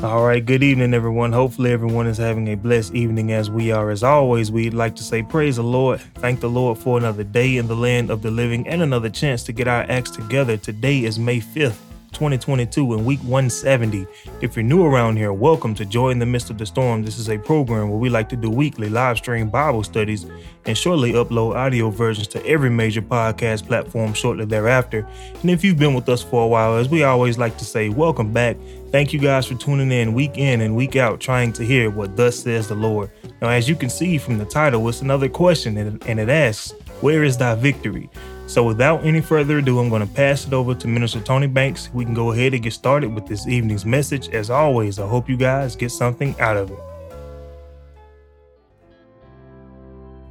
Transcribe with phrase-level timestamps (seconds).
[0.00, 1.32] All right, good evening, everyone.
[1.32, 3.90] Hopefully, everyone is having a blessed evening as we are.
[3.90, 6.00] As always, we'd like to say, Praise the Lord.
[6.18, 9.42] Thank the Lord for another day in the land of the living and another chance
[9.42, 10.56] to get our acts together.
[10.56, 11.87] Today is May 5th.
[12.12, 14.06] 2022 in week 170.
[14.40, 17.02] If you're new around here, welcome to Joy in the Midst of the Storm.
[17.04, 20.26] This is a program where we like to do weekly live stream Bible studies
[20.66, 25.06] and shortly upload audio versions to every major podcast platform shortly thereafter.
[25.40, 27.88] And if you've been with us for a while, as we always like to say,
[27.88, 28.56] welcome back.
[28.90, 32.16] Thank you guys for tuning in week in and week out, trying to hear what
[32.16, 33.10] thus says the Lord.
[33.42, 37.22] Now, as you can see from the title, it's another question and it asks, Where
[37.22, 38.10] is thy victory?
[38.48, 41.90] So, without any further ado, I'm going to pass it over to Minister Tony Banks.
[41.92, 44.30] We can go ahead and get started with this evening's message.
[44.30, 46.78] As always, I hope you guys get something out of it.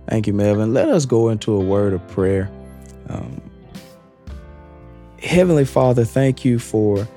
[0.09, 0.73] Thank you, Melvin.
[0.73, 2.49] Let us go into a word of prayer.
[3.07, 3.39] Um,
[5.21, 7.07] Heavenly Father, thank you for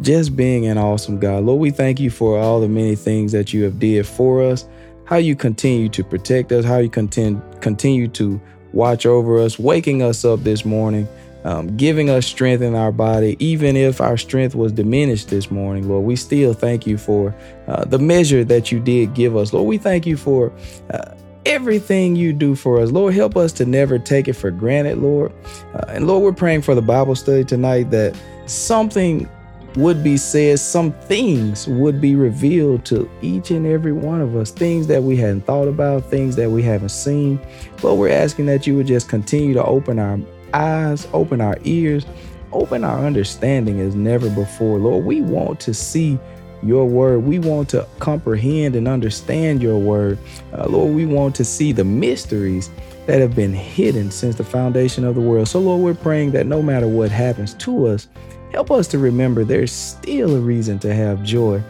[0.00, 1.44] just being an awesome God.
[1.44, 4.66] Lord, we thank you for all the many things that you have did for us,
[5.04, 8.40] how you continue to protect us, how you continue continue to
[8.72, 11.08] watch over us, waking us up this morning,
[11.44, 13.36] um, giving us strength in our body.
[13.38, 17.34] Even if our strength was diminished this morning, Lord, we still thank you for
[17.68, 19.52] uh, the measure that you did give us.
[19.52, 20.52] Lord, we thank you for.
[20.92, 21.14] Uh,
[21.44, 22.92] everything you do for us.
[22.92, 25.32] Lord, help us to never take it for granted, Lord.
[25.74, 29.28] Uh, and Lord, we're praying for the Bible study tonight that something
[29.76, 34.50] would be said, some things would be revealed to each and every one of us,
[34.50, 37.40] things that we hadn't thought about, things that we haven't seen.
[37.80, 40.18] But we're asking that you would just continue to open our
[40.52, 42.04] eyes, open our ears,
[42.52, 44.78] open our understanding as never before.
[44.78, 46.18] Lord, we want to see
[46.62, 47.24] your word.
[47.24, 50.18] We want to comprehend and understand your word.
[50.52, 52.70] Uh, Lord, we want to see the mysteries
[53.06, 55.48] that have been hidden since the foundation of the world.
[55.48, 58.06] So, Lord, we're praying that no matter what happens to us,
[58.52, 61.62] Help us to remember there's still a reason to have joy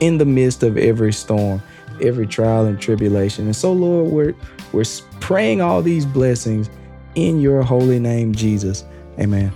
[0.00, 1.60] in the midst of every storm,
[2.00, 3.44] every trial and tribulation.
[3.44, 4.34] And so, Lord, we're,
[4.72, 4.84] we're
[5.20, 6.70] praying all these blessings
[7.14, 8.84] in your holy name, Jesus.
[9.18, 9.52] Amen.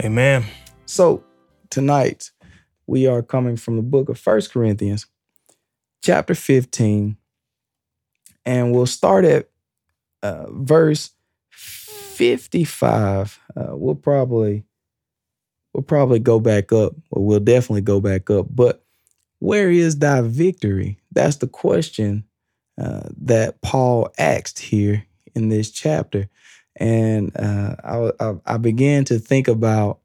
[0.00, 0.44] Amen.
[0.86, 1.22] So,
[1.70, 2.32] tonight,
[2.88, 5.06] we are coming from the book of First Corinthians,
[6.02, 7.16] chapter 15,
[8.44, 9.48] and we'll start at
[10.24, 11.10] uh, verse
[11.50, 13.38] 55.
[13.56, 14.64] Uh, we'll probably
[15.74, 18.46] we'll probably go back up, or we'll definitely go back up.
[18.48, 18.82] But
[19.40, 20.98] where is thy victory?
[21.12, 22.24] That's the question
[22.80, 25.04] uh, that Paul asked here
[25.34, 26.28] in this chapter.
[26.76, 29.98] And uh, I, I, I began to think about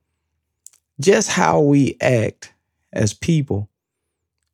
[1.00, 2.54] just how we act
[2.92, 3.70] as people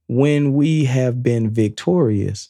[0.07, 2.49] when we have been victorious.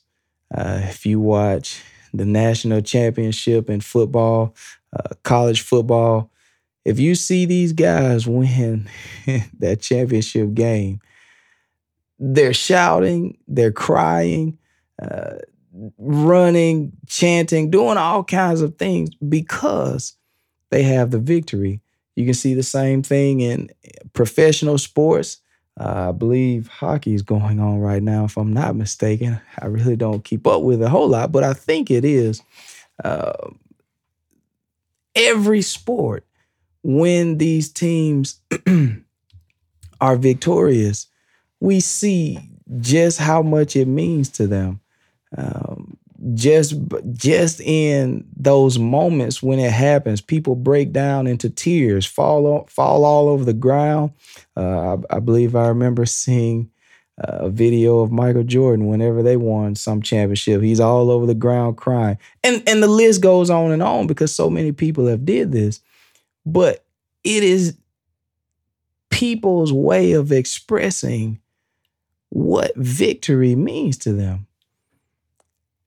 [0.53, 1.83] Uh, if you watch
[2.13, 4.53] the national championship in football,
[4.93, 6.29] uh, college football,
[6.85, 8.87] if you see these guys win
[9.59, 11.01] that championship game,
[12.19, 14.57] they're shouting, they're crying,
[15.01, 15.37] uh,
[15.97, 20.15] running, chanting, doing all kinds of things because
[20.69, 21.81] they have the victory.
[22.15, 23.69] You can see the same thing in
[24.13, 25.39] professional sports.
[25.77, 29.41] Uh, I believe hockey is going on right now, if I'm not mistaken.
[29.59, 32.41] I really don't keep up with it a whole lot, but I think it is.
[33.03, 33.49] Uh,
[35.15, 36.25] every sport
[36.85, 38.39] when these teams
[40.01, 41.07] are victorious,
[41.59, 42.37] we see
[42.79, 44.79] just how much it means to them.
[45.35, 45.97] Um,
[46.35, 46.75] just
[47.13, 53.29] just in those moments when it happens, people break down into tears, fall fall all
[53.29, 54.11] over the ground.
[54.55, 56.69] Uh, I, I, believe I remember seeing
[57.17, 60.61] a video of Michael Jordan whenever they won some championship.
[60.61, 64.33] He's all over the ground crying, and and the list goes on and on because
[64.33, 65.81] so many people have did this.
[66.45, 66.85] But
[67.23, 67.77] it is
[69.09, 71.39] people's way of expressing
[72.29, 74.47] what victory means to them.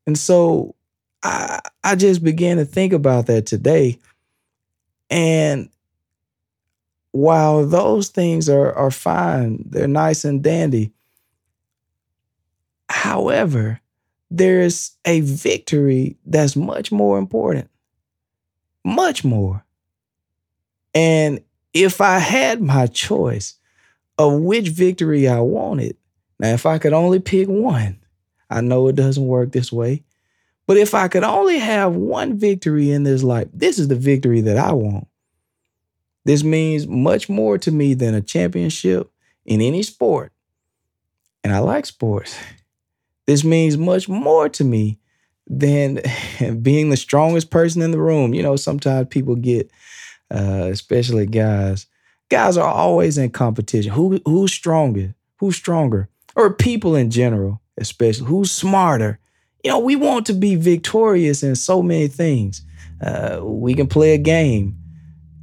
[0.07, 0.75] And so
[1.23, 3.99] I I just began to think about that today.
[5.11, 5.69] And
[7.13, 10.93] while those things are, are fine, they're nice and dandy.
[12.89, 13.81] However,
[14.31, 17.71] there's a victory that's much more important.
[18.85, 19.65] Much more.
[20.95, 21.41] And
[21.75, 23.55] if I had my choice
[24.17, 25.97] of which victory I wanted,
[26.39, 27.99] now if I could only pick one,
[28.51, 30.05] I know it doesn't work this way,
[30.67, 34.41] but if I could only have one victory in this life, this is the victory
[34.43, 35.07] that I want.
[36.25, 39.11] This means much more to me than a championship
[39.47, 40.33] in any sport.
[41.43, 42.39] And I like sports.
[43.27, 44.99] This means much more to me
[45.47, 46.01] than
[46.63, 48.35] being the strongest person in the room.
[48.35, 49.71] You know, sometimes people get
[50.31, 51.87] uh, especially guys.
[52.29, 53.93] Guys are always in competition.
[53.93, 55.15] Who who's stronger?
[55.39, 56.11] Who's stronger?
[56.39, 59.19] or people in general, especially who's smarter.
[59.65, 62.63] You know, we want to be victorious in so many things.
[63.05, 64.79] Uh, we can play a game.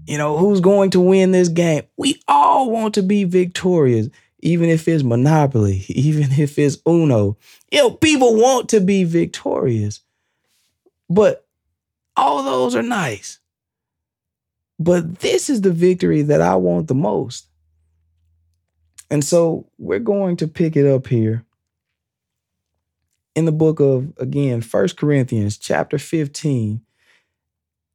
[0.08, 1.84] You know, who's going to win this game?
[1.98, 4.08] We all want to be victorious,
[4.40, 7.38] even if it's Monopoly, even if it's Uno.
[7.72, 10.00] You know, people want to be victorious.
[11.10, 11.46] But
[12.16, 13.40] all those are nice.
[14.80, 17.48] But this is the victory that I want the most.
[19.10, 21.46] And so we're going to pick it up here
[23.36, 26.82] in the book of, again, First Corinthians chapter 15.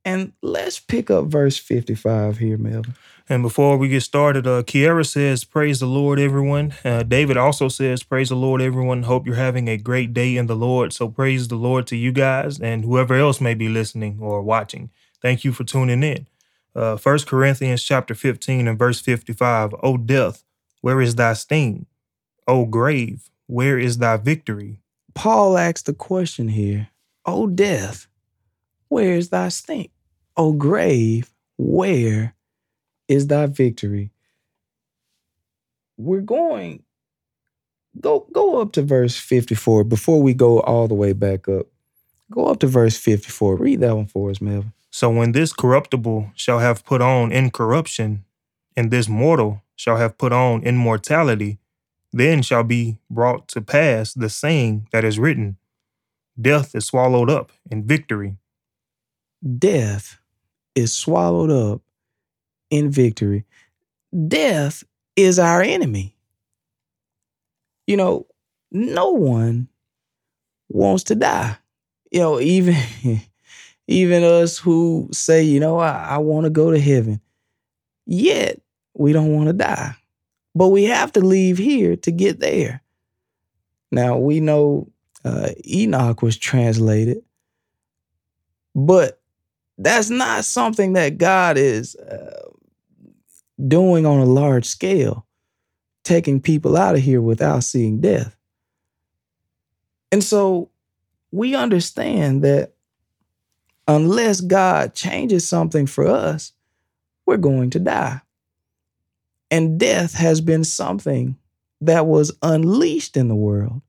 [0.04, 2.94] And let's pick up verse 55 here, Melvin.
[3.28, 6.74] And before we get started, uh, Kiera says, Praise the Lord, everyone.
[6.84, 9.02] Uh, David also says, Praise the Lord, everyone.
[9.04, 10.92] Hope you're having a great day in the Lord.
[10.92, 14.90] So praise the Lord to you guys and whoever else may be listening or watching.
[15.20, 16.26] Thank you for tuning in.
[16.74, 19.74] Uh, 1 Corinthians chapter 15 and verse 55.
[19.82, 20.44] O death,
[20.80, 21.86] where is thy sting?
[22.46, 24.80] O grave, where is thy victory?
[25.14, 26.88] Paul asks the question here
[27.26, 28.06] O death,
[28.88, 29.90] where is thy sting?
[30.36, 32.34] O grave, where
[33.08, 34.10] is thy victory?
[35.96, 36.82] We're going
[38.00, 41.66] go go up to verse 54 before we go all the way back up.
[42.30, 43.56] Go up to verse 54.
[43.56, 44.72] Read that one for us, Melvin.
[44.90, 48.24] So when this corruptible shall have put on incorruption,
[48.76, 51.58] and this mortal shall have put on immortality,
[52.12, 55.56] then shall be brought to pass the saying that is written
[56.40, 58.36] Death is swallowed up in victory.
[59.58, 60.18] Death
[60.74, 61.82] is swallowed up
[62.70, 63.44] in victory.
[64.28, 64.84] Death
[65.16, 66.16] is our enemy.
[67.86, 68.26] You know,
[68.70, 69.68] no one
[70.68, 71.56] wants to die.
[72.10, 72.76] You know, even
[73.90, 77.20] even us who say, you know, I, I want to go to heaven.
[78.06, 78.60] Yet
[78.94, 79.96] we don't want to die.
[80.54, 82.82] But we have to leave here to get there.
[83.90, 84.92] Now we know
[85.24, 87.22] uh, Enoch was translated,
[88.76, 89.20] but
[89.76, 92.48] that's not something that God is uh,
[93.66, 95.26] doing on a large scale,
[96.04, 98.36] taking people out of here without seeing death.
[100.12, 100.70] And so
[101.32, 102.74] we understand that
[103.90, 106.52] unless God changes something for us,
[107.26, 108.20] we're going to die.
[109.50, 111.36] And death has been something
[111.80, 113.82] that was unleashed in the world.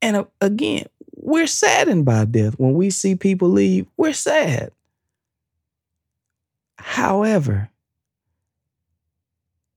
[0.00, 0.86] And uh, again,
[1.16, 2.54] we're saddened by death.
[2.58, 4.70] When we see people leave, we're sad.
[6.76, 7.70] However,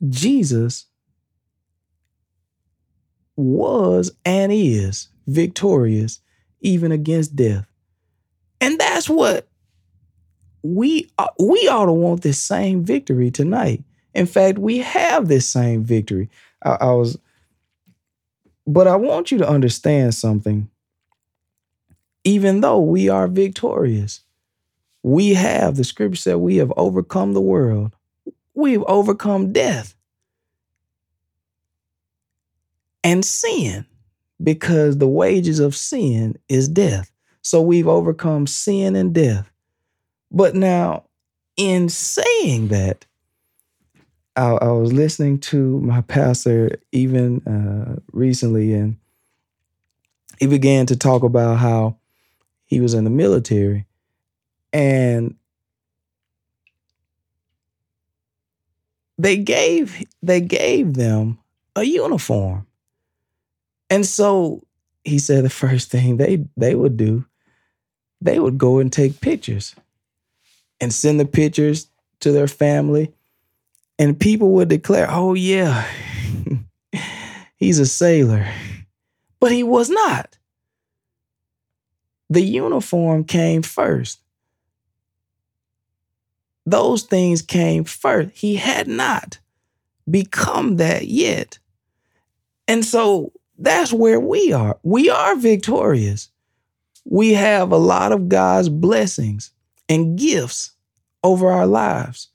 [0.08, 0.86] Jesus
[3.36, 6.20] was and is victorious
[6.60, 7.71] even against death.
[8.62, 9.48] And that's what
[10.64, 13.84] we uh, we ought to want this same victory tonight.
[14.14, 16.30] In fact, we have this same victory.
[16.64, 17.18] I, I was,
[18.68, 20.70] but I want you to understand something.
[22.24, 24.22] Even though we are victorious,
[25.02, 27.96] we have, the scripture said, we have overcome the world.
[28.54, 29.96] We've overcome death
[33.04, 33.86] and sin
[34.44, 37.12] because the wages of sin is death.
[37.42, 39.52] So we've overcome sin and death.
[40.32, 41.06] But now,
[41.58, 43.06] in saying that,
[44.36, 48.98] I, I was listening to my pastor even uh, recently, and
[50.40, 51.98] he began to talk about how
[52.66, 53.86] he was in the military,
[54.72, 55.36] and
[59.18, 61.38] they gave they gave them
[61.76, 62.66] a uniform,
[63.90, 64.66] and so
[65.04, 67.26] he said the first thing they they would do,
[68.22, 69.76] they would go and take pictures,
[70.80, 71.88] and send the pictures
[72.20, 73.14] to their family
[74.02, 75.86] and people would declare, oh, yeah,
[77.56, 78.48] he's a sailor.
[79.40, 80.40] But he was not.
[82.28, 84.20] The uniform came first.
[86.66, 88.32] Those things came first.
[88.34, 89.38] He had not
[90.10, 91.60] become that yet.
[92.68, 94.80] And so that's where we are.
[94.82, 96.32] We are victorious.
[97.06, 99.52] We have a lot of God's blessings
[99.90, 100.72] and gifts
[101.24, 102.30] over our lives.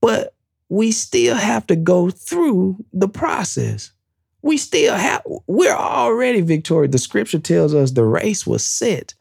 [0.00, 0.34] But
[0.68, 3.92] we still have to go through the process.
[4.40, 6.92] We still have, we're already victorious.
[6.92, 9.14] The scripture tells us the race was set.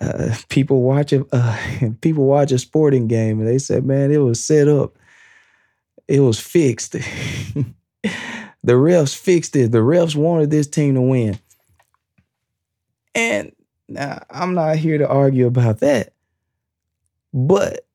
[0.00, 1.56] Uh, people watch a uh,
[2.00, 4.96] people watch a sporting game and they said, "Man, it was set up.
[6.06, 6.92] It was fixed.
[6.92, 7.64] the
[8.64, 9.72] refs fixed it.
[9.72, 11.40] The refs wanted this team to win."
[13.14, 13.52] And
[13.88, 16.14] now I'm not here to argue about that,
[17.32, 17.86] but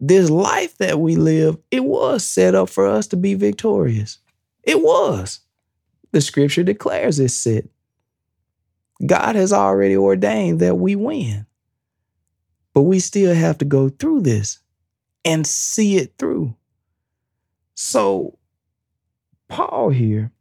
[0.00, 4.18] this life that we live, it was set up for us to be victorious.
[4.64, 5.40] It was.
[6.10, 7.64] The scripture declares it's set.
[9.04, 11.46] God has already ordained that we win.
[12.74, 14.58] But we still have to go through this
[15.24, 16.56] and see it through.
[17.74, 18.38] So,
[19.48, 20.32] Paul here,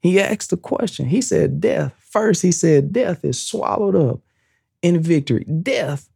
[0.00, 1.06] he asked the question.
[1.06, 1.92] He said, Death.
[2.10, 4.20] First, he said, Death is swallowed up
[4.82, 5.44] in victory.
[5.44, 6.08] Death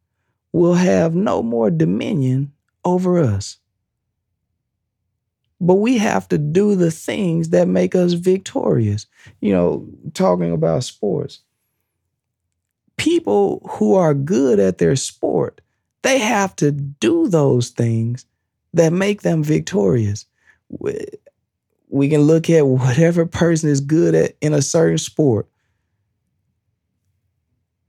[0.53, 2.53] will have no more dominion
[2.85, 3.59] over us.
[5.61, 9.07] But we have to do the things that make us victorious.
[9.41, 11.41] You know, talking about sports,
[12.97, 15.61] people who are good at their sport,
[16.03, 18.25] they have to do those things
[18.73, 20.25] that make them victorious.
[21.89, 25.47] We can look at whatever person is good at in a certain sport.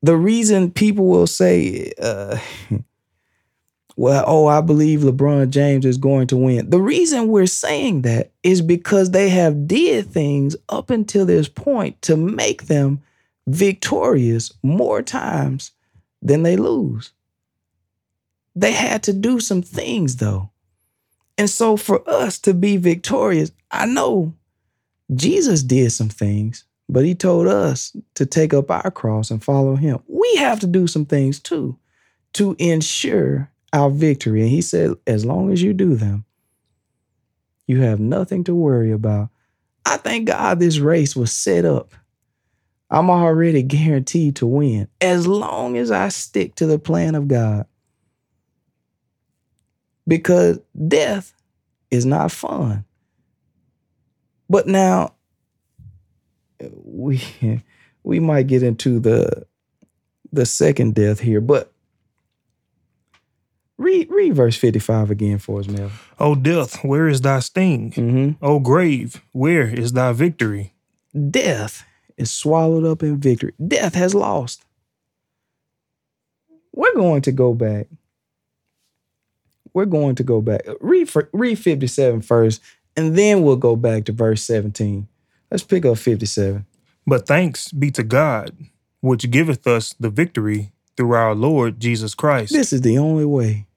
[0.01, 2.38] The reason people will say, uh,
[3.96, 6.70] well, oh, I believe LeBron James is going to win.
[6.70, 12.01] The reason we're saying that is because they have did things up until this point
[12.03, 13.01] to make them
[13.48, 15.72] victorious more times
[16.22, 17.12] than they lose.
[18.55, 20.50] They had to do some things though.
[21.38, 24.34] And so for us to be victorious, I know
[25.13, 29.77] Jesus did some things, but he told us to take up our cross and follow
[29.77, 30.00] him.
[30.07, 31.79] We have to do some things too
[32.33, 34.41] to ensure our victory.
[34.41, 36.25] And he said, as long as you do them,
[37.65, 39.29] you have nothing to worry about.
[39.86, 41.93] I thank God this race was set up.
[42.89, 47.67] I'm already guaranteed to win as long as I stick to the plan of God.
[50.05, 51.33] Because death
[51.89, 52.83] is not fun.
[54.50, 55.13] But now
[56.83, 57.21] we
[58.03, 59.45] we might get into the
[60.31, 61.71] the second death here, but
[63.81, 65.89] Read read verse 55 again for us, Mel.
[66.19, 67.91] Oh death, where is thy sting?
[67.91, 68.45] Mm-hmm.
[68.45, 70.75] O grave, where is thy victory?
[71.31, 71.83] Death
[72.15, 73.53] is swallowed up in victory.
[73.67, 74.63] Death has lost.
[76.73, 77.87] We're going to go back.
[79.73, 80.61] We're going to go back.
[80.79, 82.61] Read, read 57 first,
[82.95, 85.07] and then we'll go back to verse 17.
[85.51, 86.65] Let's pick up 57.
[87.05, 88.55] But thanks be to God,
[89.01, 92.53] which giveth us the victory through our Lord Jesus Christ.
[92.53, 93.67] This is the only way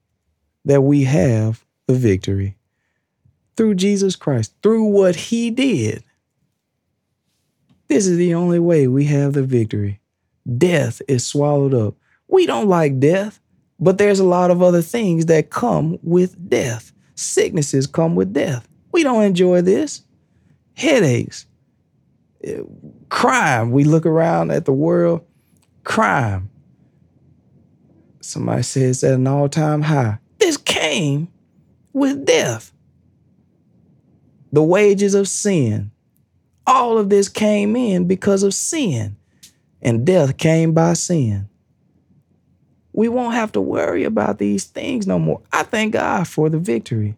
[0.63, 2.55] that we have the victory
[3.57, 6.03] through Jesus Christ, through what he did.
[7.87, 9.99] This is the only way we have the victory.
[10.57, 11.95] Death is swallowed up.
[12.27, 13.39] We don't like death,
[13.79, 16.91] but there's a lot of other things that come with death.
[17.15, 18.67] Sicknesses come with death.
[18.91, 20.03] We don't enjoy this.
[20.73, 21.45] Headaches,
[23.09, 23.71] crime.
[23.71, 25.25] We look around at the world,
[25.83, 26.49] crime.
[28.21, 30.19] Somebody says at an all time high.
[30.39, 31.27] This came
[31.93, 32.71] with death.
[34.51, 35.91] The wages of sin.
[36.67, 39.17] All of this came in because of sin,
[39.81, 41.47] and death came by sin.
[42.93, 45.41] We won't have to worry about these things no more.
[45.51, 47.15] I thank God for the victory.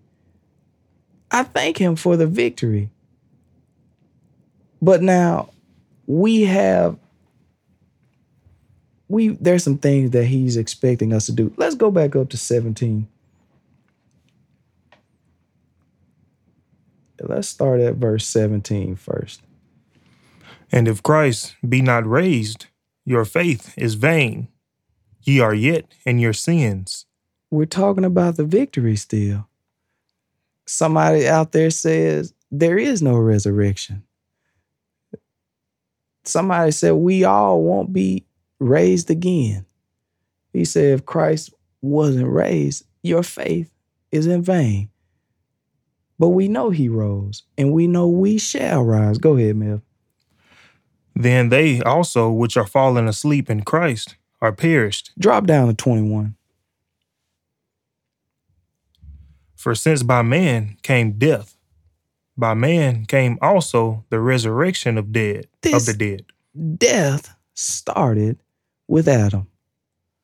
[1.31, 2.89] I thank Him for the victory.
[4.81, 5.49] But now
[6.05, 6.97] we have
[9.09, 11.53] we there's some things that he's expecting us to do.
[11.57, 13.07] Let's go back up to 17.
[17.19, 19.41] Let's start at verse 17 first.
[20.71, 22.67] And if Christ be not raised,
[23.05, 24.49] your faith is vain.
[25.23, 27.05] Ye are yet in your sins.
[27.49, 29.47] We're talking about the victory still.
[30.65, 34.03] Somebody out there says there is no resurrection.
[36.27, 38.25] Somebody said we all won't be
[38.59, 39.65] raised again.
[40.53, 43.71] He said, if Christ wasn't raised, your faith
[44.11, 44.89] is in vain.
[46.19, 49.19] But we know he rose, and we know we shall rise.
[49.19, 49.81] Go ahead, Mev.
[51.15, 55.11] Then they also, which are fallen asleep in Christ, are perished.
[55.17, 56.35] Drop down to 21.
[59.55, 61.56] For since by man came death,
[62.37, 66.25] by man came also the resurrection of dead this of the dead.
[66.77, 68.39] Death started
[68.87, 69.47] with Adam.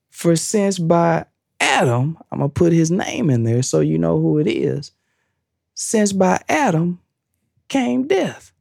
[0.10, 1.26] For since by
[1.60, 4.92] Adam, I'm going to put his name in there so you know who it is.
[5.74, 7.00] Since by Adam
[7.68, 8.52] came death.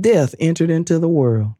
[0.00, 1.54] Death entered into the world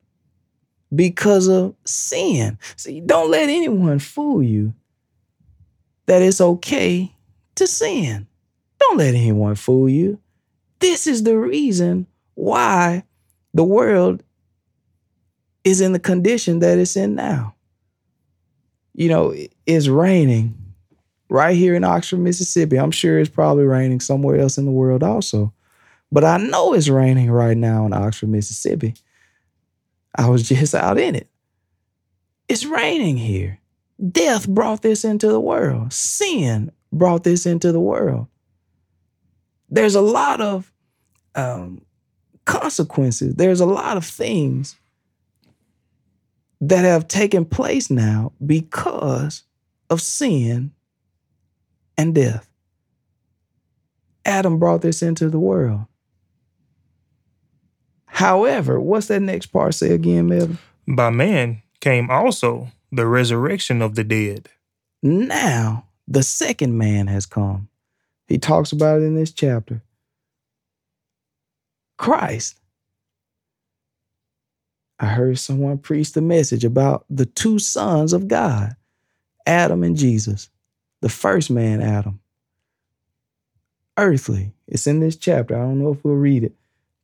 [0.95, 2.59] because of sin.
[2.77, 4.75] See, don't let anyone fool you
[6.07, 7.15] that it's okay
[7.55, 8.27] to sin.
[8.93, 10.19] Don't let anyone fool you.
[10.81, 13.05] This is the reason why
[13.55, 14.23] the world
[15.65, 17.55] is in the condition that it's in now.
[18.93, 19.35] You know,
[19.65, 20.75] it's raining
[21.31, 22.79] right here in Oxford, Mississippi.
[22.79, 25.55] I'm sure it's probably raining somewhere else in the world also.
[26.11, 28.93] but I know it's raining right now in Oxford, Mississippi.
[30.15, 31.29] I was just out in it.
[32.47, 33.59] It's raining here.
[34.11, 35.95] Death brought this into the world.
[35.95, 38.27] Sin brought this into the world.
[39.73, 40.71] There's a lot of
[41.35, 41.81] um,
[42.45, 43.35] consequences.
[43.37, 44.77] There's a lot of things
[46.61, 49.45] that have taken place now because
[49.89, 50.73] of sin
[51.97, 52.49] and death.
[54.27, 55.87] Adam brought this into the world.
[58.05, 60.59] However, what's that next part say again, Melvin?
[60.87, 64.51] By man came also the resurrection of the dead.
[65.03, 67.69] Now, the second man has come.
[68.33, 69.83] He talks about it in this chapter.
[71.99, 72.59] Christ.
[74.99, 78.75] I heard someone preach the message about the two sons of God,
[79.45, 80.49] Adam and Jesus.
[81.03, 82.21] The first man, Adam.
[83.99, 84.55] Earthly.
[84.67, 85.55] It's in this chapter.
[85.55, 86.55] I don't know if we'll read it.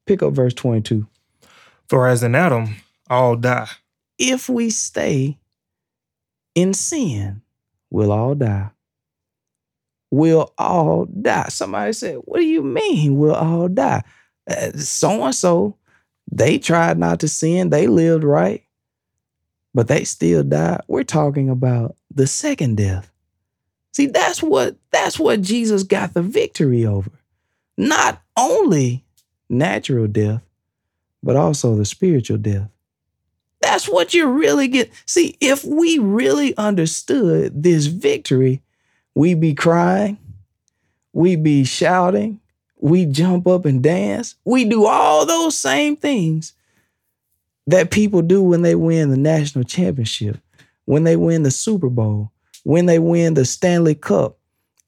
[0.06, 1.06] Pick up verse 22.
[1.90, 2.76] For as in Adam,
[3.10, 3.68] all die.
[4.16, 5.36] If we stay
[6.54, 7.42] in sin,
[7.90, 8.70] we'll all die.
[10.10, 11.48] We'll all die.
[11.48, 14.02] Somebody said, What do you mean we'll all die?
[14.76, 15.76] So and so,
[16.30, 18.62] they tried not to sin, they lived right,
[19.74, 20.80] but they still died.
[20.88, 23.10] We're talking about the second death.
[23.92, 27.10] See, that's what that's what Jesus got the victory over.
[27.76, 29.04] Not only
[29.48, 30.42] natural death,
[31.22, 32.68] but also the spiritual death.
[33.60, 34.90] That's what you really get.
[35.06, 38.62] See, if we really understood this victory,
[39.18, 40.16] we'd be crying,
[41.12, 42.38] we'd be shouting,
[42.78, 44.36] we jump up and dance.
[44.44, 46.52] We do all those same things
[47.66, 50.38] that people do when they win the national championship,
[50.84, 52.30] when they win the Super Bowl,
[52.62, 54.38] when they win the Stanley Cup,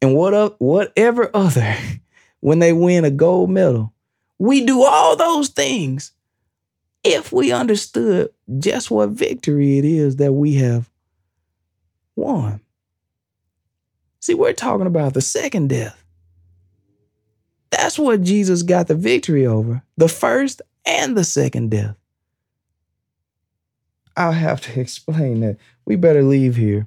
[0.01, 1.77] and what up, whatever other,
[2.39, 3.93] when they win a gold medal.
[4.39, 6.13] We do all those things
[7.03, 10.89] if we understood just what victory it is that we have
[12.15, 12.61] won.
[14.21, 16.05] See, we're talking about the second death.
[17.71, 21.97] That's what Jesus got the victory over the first and the second death.
[24.17, 25.57] I'll have to explain that.
[25.85, 26.87] We better leave here.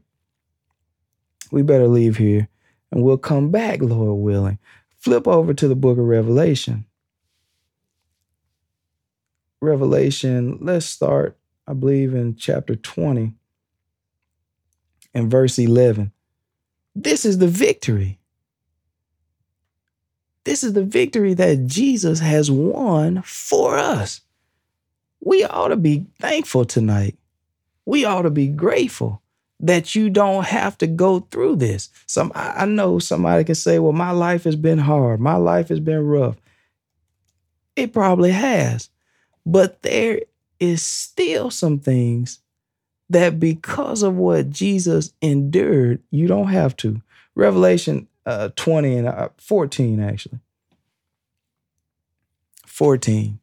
[1.51, 2.49] We better leave here
[2.91, 4.59] and we'll come back, Lord willing.
[4.97, 6.85] Flip over to the book of Revelation.
[9.61, 13.33] Revelation, let's start, I believe, in chapter 20
[15.13, 16.11] and verse 11.
[16.95, 18.19] This is the victory.
[20.43, 24.21] This is the victory that Jesus has won for us.
[25.21, 27.17] We ought to be thankful tonight.
[27.85, 29.21] We ought to be grateful
[29.61, 31.89] that you don't have to go through this.
[32.05, 35.21] Some I know somebody can say, "Well, my life has been hard.
[35.21, 36.35] My life has been rough."
[37.75, 38.89] It probably has.
[39.45, 40.21] But there
[40.59, 42.39] is still some things
[43.13, 47.01] that because of what Jesus endured, you don't have to.
[47.35, 50.39] Revelation uh, 20 and uh, 14, actually.
[52.65, 53.39] 14.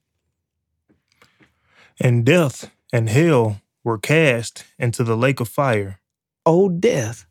[2.00, 6.00] And death and hell were cast into the lake of fire.
[6.46, 7.26] O death,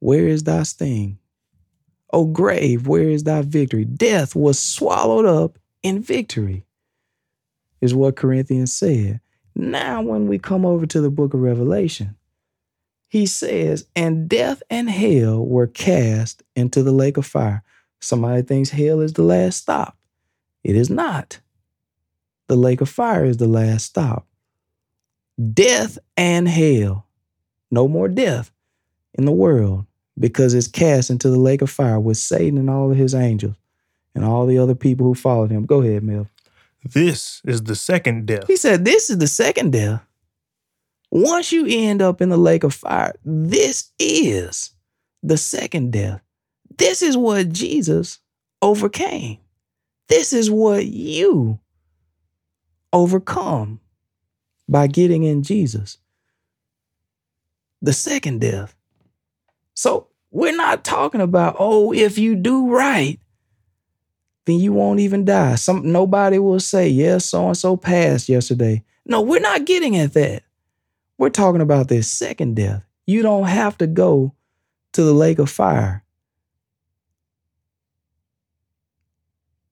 [0.00, 1.18] where is thy sting?
[2.12, 3.84] O grave, where is thy victory?
[3.84, 6.64] Death was swallowed up in victory,
[7.80, 9.20] is what Corinthians said.
[9.58, 12.14] Now, when we come over to the book of Revelation,
[13.08, 17.62] he says, and death and hell were cast into the lake of fire.
[17.98, 19.96] Somebody thinks hell is the last stop.
[20.62, 21.40] It is not.
[22.48, 24.26] The lake of fire is the last stop.
[25.54, 27.06] Death and hell.
[27.70, 28.52] No more death
[29.14, 29.86] in the world
[30.18, 33.56] because it's cast into the lake of fire with Satan and all of his angels
[34.14, 35.64] and all the other people who followed him.
[35.64, 36.28] Go ahead, Mel.
[36.92, 38.46] This is the second death.
[38.46, 40.02] He said, This is the second death.
[41.10, 44.72] Once you end up in the lake of fire, this is
[45.22, 46.20] the second death.
[46.76, 48.18] This is what Jesus
[48.60, 49.38] overcame.
[50.08, 51.58] This is what you
[52.92, 53.80] overcome
[54.68, 55.98] by getting in Jesus.
[57.82, 58.74] The second death.
[59.74, 63.18] So we're not talking about, oh, if you do right,
[64.46, 65.56] then you won't even die.
[65.56, 68.82] Some nobody will say, yes, so and so passed yesterday.
[69.04, 70.42] No, we're not getting at that.
[71.18, 72.84] We're talking about this second death.
[73.06, 74.34] You don't have to go
[74.92, 76.04] to the lake of fire.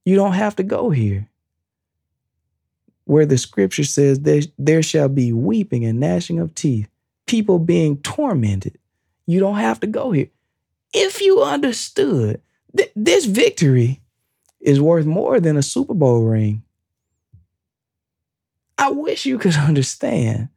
[0.04, 1.28] You don't have to go here.
[3.04, 6.88] Where the scripture says there, there shall be weeping and gnashing of teeth,
[7.26, 8.78] people being tormented.
[9.26, 10.28] You don't have to go here.
[10.92, 12.40] If you understood
[12.76, 14.00] th- this victory
[14.64, 16.62] is worth more than a Super Bowl ring.
[18.78, 20.48] I wish you could understand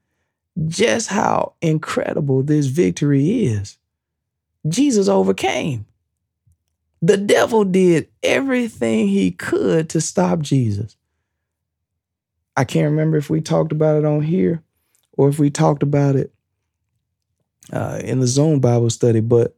[0.67, 3.77] just how incredible this victory is.
[4.67, 5.85] Jesus overcame.
[7.01, 10.95] The devil did everything he could to stop Jesus.
[12.55, 14.63] I can't remember if we talked about it on here
[15.13, 16.33] or if we talked about it
[17.71, 19.55] uh, in the Zoom Bible study, but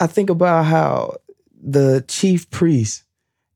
[0.00, 1.16] I think about how
[1.64, 3.04] the chief priests,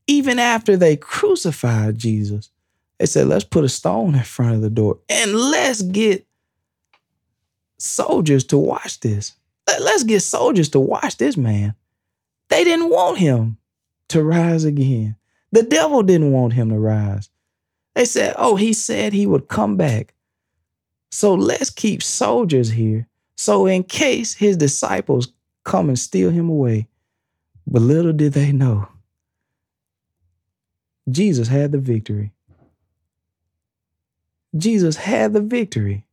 [0.07, 2.49] even after they crucified Jesus,
[2.97, 6.25] they said, let's put a stone in front of the door and let's get
[7.77, 9.33] soldiers to watch this.
[9.67, 11.75] Let's get soldiers to watch this man.
[12.49, 13.57] They didn't want him
[14.09, 15.15] to rise again.
[15.51, 17.29] The devil didn't want him to rise.
[17.95, 20.13] They said, oh, he said he would come back.
[21.11, 23.07] So let's keep soldiers here.
[23.35, 25.31] So in case his disciples
[25.63, 26.87] come and steal him away.
[27.71, 28.87] But little did they know,
[31.07, 32.31] Jesus had the victory.
[34.57, 36.05] Jesus had the victory.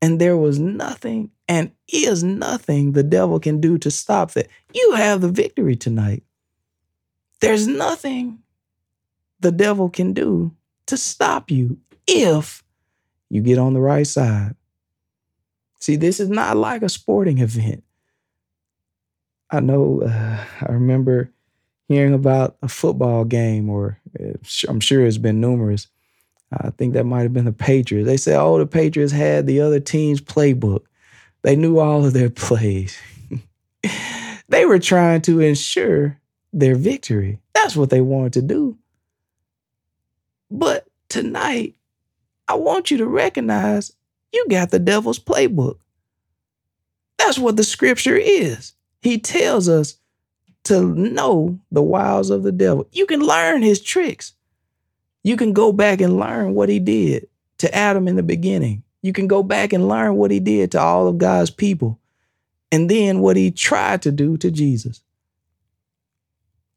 [0.00, 4.48] And there was nothing and is nothing the devil can do to stop that.
[4.72, 6.22] You have the victory tonight.
[7.40, 8.38] There's nothing
[9.40, 10.54] the devil can do
[10.86, 12.62] to stop you if
[13.28, 14.54] you get on the right side.
[15.80, 17.84] See, this is not like a sporting event.
[19.50, 21.30] I know, uh, I remember
[21.88, 24.34] hearing about a football game, or uh,
[24.68, 25.88] I'm sure it's been numerous.
[26.52, 28.06] I think that might have been the Patriots.
[28.06, 30.84] They said, oh, the Patriots had the other team's playbook.
[31.42, 32.98] They knew all of their plays.
[34.48, 36.18] they were trying to ensure
[36.52, 37.38] their victory.
[37.54, 38.78] That's what they wanted to do.
[40.50, 41.74] But tonight,
[42.48, 43.92] I want you to recognize
[44.32, 45.78] you got the devil's playbook.
[47.18, 48.72] That's what the scripture is.
[49.00, 49.96] He tells us
[50.64, 52.86] to know the wiles of the devil.
[52.92, 54.34] You can learn his tricks.
[55.22, 58.82] You can go back and learn what he did to Adam in the beginning.
[59.02, 61.98] You can go back and learn what he did to all of God's people
[62.70, 65.02] and then what he tried to do to Jesus.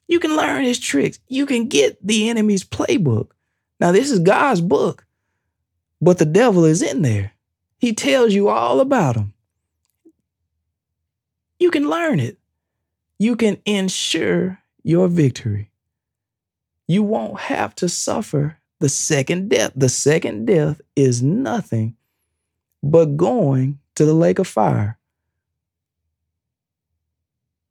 [0.08, 1.20] You can learn his tricks.
[1.28, 3.32] You can get the enemy's playbook.
[3.80, 5.06] Now, this is God's book,
[6.02, 7.34] but the devil is in there.
[7.80, 9.34] He tells you all about him.
[11.62, 12.40] You can learn it.
[13.20, 15.70] You can ensure your victory.
[16.88, 19.72] You won't have to suffer the second death.
[19.76, 21.98] The second death is nothing
[22.82, 24.98] but going to the lake of fire.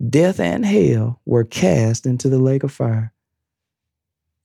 [0.08, 3.12] Death and hell were cast into the lake of fire.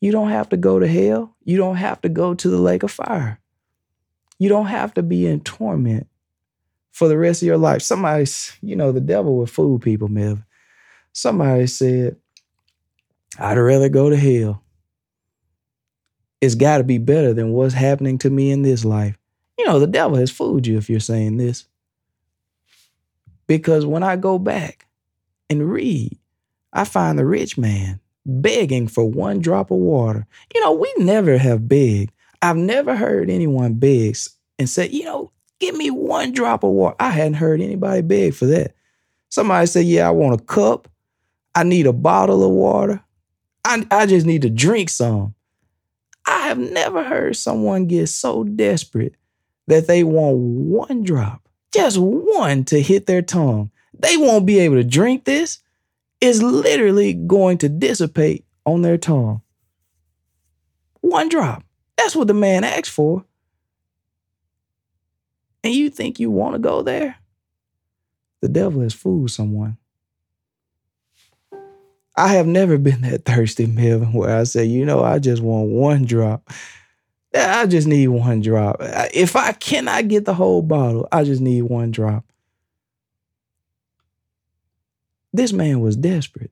[0.02, 1.36] You don't have to go to hell.
[1.44, 3.40] You don't have to go to the lake of fire.
[4.40, 6.08] You don't have to be in torment
[6.96, 7.82] for the rest of your life.
[7.82, 8.26] Somebody,
[8.62, 10.46] you know, the devil will fool people, Mev.
[11.12, 12.16] Somebody said,
[13.38, 14.64] I'd rather go to hell.
[16.40, 19.18] It's got to be better than what's happening to me in this life.
[19.58, 21.68] You know, the devil has fooled you if you're saying this.
[23.46, 24.88] Because when I go back
[25.50, 26.18] and read,
[26.72, 30.26] I find the rich man begging for one drop of water.
[30.54, 32.14] You know, we never have begged.
[32.42, 34.16] I've never heard anyone beg
[34.58, 36.96] and say, you know, give me one drop of water.
[37.00, 38.76] I hadn't heard anybody beg for that.
[39.30, 40.88] Somebody say, yeah, I want a cup.
[41.54, 43.02] I need a bottle of water.
[43.64, 45.34] I, I just need to drink some.
[46.28, 49.16] I have never heard someone get so desperate
[49.68, 53.72] that they want one drop, just one to hit their tongue.
[53.98, 55.60] They won't be able to drink this.
[56.22, 59.42] It's literally going to dissipate on their tongue.
[61.02, 61.64] One drop.
[61.98, 63.24] That's what the man asked for.
[65.66, 67.16] And you think you want to go there?
[68.42, 69.78] The devil has fooled someone.
[72.16, 75.70] I have never been that thirsty, Melvin, where I say, you know, I just want
[75.70, 76.52] one drop.
[77.34, 78.78] I just need one drop.
[78.80, 82.24] If I cannot get the whole bottle, I just need one drop.
[85.34, 86.52] This man was desperate.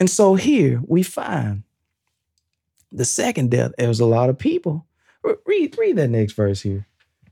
[0.00, 1.62] And so here we find
[2.90, 3.70] the second death.
[3.78, 4.86] There was a lot of people.
[5.46, 6.86] Read, read that next verse here,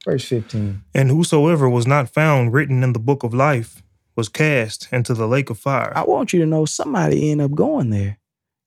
[0.05, 0.83] verse 15.
[0.95, 3.83] And whosoever was not found written in the book of life
[4.17, 5.93] was cast into the lake of fire.
[5.95, 8.19] I want you to know somebody end up going there.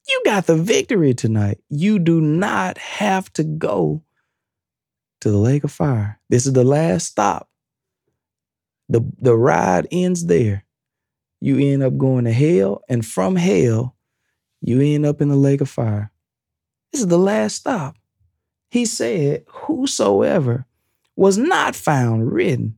[0.08, 1.60] You got the victory tonight.
[1.70, 4.04] You do not have to go
[5.22, 6.20] to the lake of fire.
[6.30, 7.50] This is the last stop.
[8.90, 10.64] The, the ride ends there.
[11.42, 13.96] You end up going to hell, and from hell,
[14.62, 16.12] you end up in the lake of fire.
[16.92, 17.96] This is the last stop.
[18.70, 20.66] He said, Whosoever
[21.16, 22.78] was not found written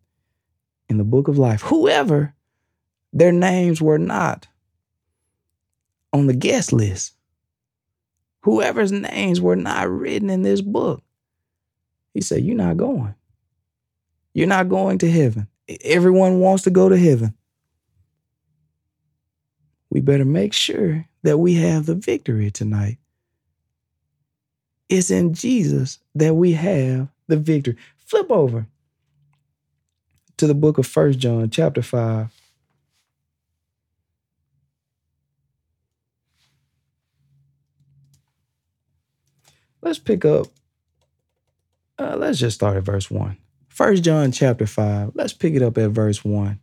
[0.90, 2.34] in the book of life, whoever
[3.14, 4.48] Their names were not
[6.14, 7.14] on the guest list.
[8.42, 11.04] Whoever's names were not written in this book.
[12.14, 13.16] He said, You're not going.
[14.34, 15.48] You're not going to heaven.
[15.84, 17.34] Everyone wants to go to heaven.
[19.90, 22.98] We better make sure that we have the victory tonight.
[24.90, 27.76] It's in Jesus that we have the victory.
[27.98, 28.68] Flip over
[30.38, 32.30] to the book of First John, chapter 5.
[39.82, 40.48] Let's pick up,
[42.00, 43.38] uh, let's just start at verse 1.
[43.70, 45.12] First John chapter 5.
[45.14, 46.60] Let's pick it up at verse 1.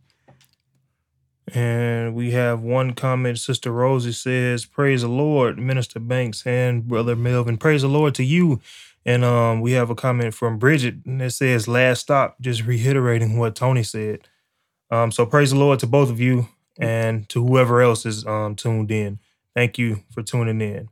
[1.53, 3.37] And we have one comment.
[3.37, 7.57] Sister Rosie says, Praise the Lord, Minister Banks and Brother Melvin.
[7.57, 8.61] Praise the Lord to you.
[9.05, 13.55] And um, we have a comment from Bridget that says, Last stop, just reiterating what
[13.55, 14.27] Tony said.
[14.89, 16.47] Um, so praise the Lord to both of you
[16.79, 19.19] and to whoever else is um, tuned in.
[19.53, 20.89] Thank you for tuning in.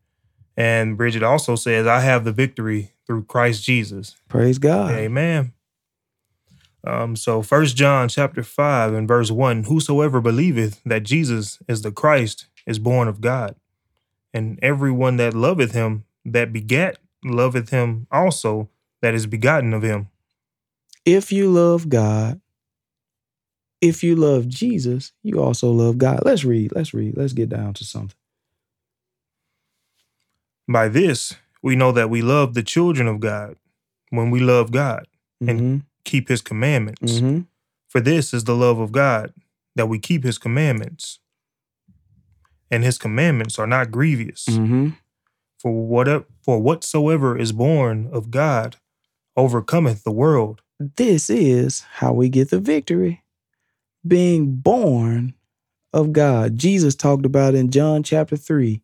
[0.56, 4.16] And Bridget also says, I have the victory through Christ Jesus.
[4.30, 4.92] Praise God.
[4.92, 5.54] Amen.
[6.86, 11.92] Um, so first John chapter five and verse one, whosoever believeth that Jesus is the
[11.92, 13.56] Christ is born of God.
[14.34, 18.70] And everyone that loveth him that begat loveth him also
[19.02, 20.10] that is begotten of him.
[21.06, 22.42] If you love God,
[23.82, 26.22] if you love Jesus, you also love God.
[26.24, 26.72] Let's read.
[26.74, 27.18] Let's read.
[27.18, 28.16] Let's get down to something.
[30.68, 33.58] By this, we know that we love the children of God
[34.10, 35.08] when we love God
[35.42, 35.86] and Mhm.
[36.06, 37.20] Keep his commandments.
[37.20, 37.48] Mhm.
[37.88, 39.34] For this is the love of God,
[39.76, 41.20] that we keep his commandments.
[42.72, 44.46] And his commandments are not grievous.
[44.48, 44.98] Mhm.
[45.60, 48.78] For what for whatsoever is born of God
[49.38, 50.62] overcometh the world.
[50.80, 53.24] This is how we get the victory.
[54.06, 55.36] Being born
[55.94, 56.58] of God.
[56.58, 58.82] Jesus talked about in John chapter 3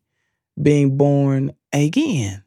[0.60, 2.44] being born again.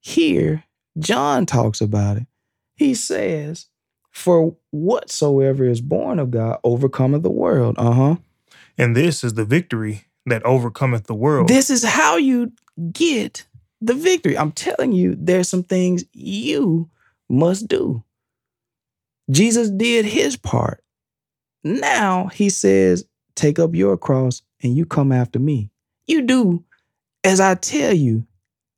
[0.00, 0.64] Here,
[0.98, 2.26] John talks about it.
[2.76, 3.66] He says,
[4.10, 7.76] For whatsoever is born of God overcometh the world.
[7.78, 8.16] Uh huh.
[8.76, 11.48] And this is the victory that overcometh the world.
[11.48, 12.52] This is how you
[12.92, 13.46] get
[13.80, 14.36] the victory.
[14.36, 16.90] I'm telling you, there's some things you
[17.28, 18.02] must do.
[19.30, 20.82] Jesus did his part.
[21.62, 25.70] Now he says, Take up your cross and you come after me.
[26.06, 26.64] You do
[27.24, 28.26] as I tell you.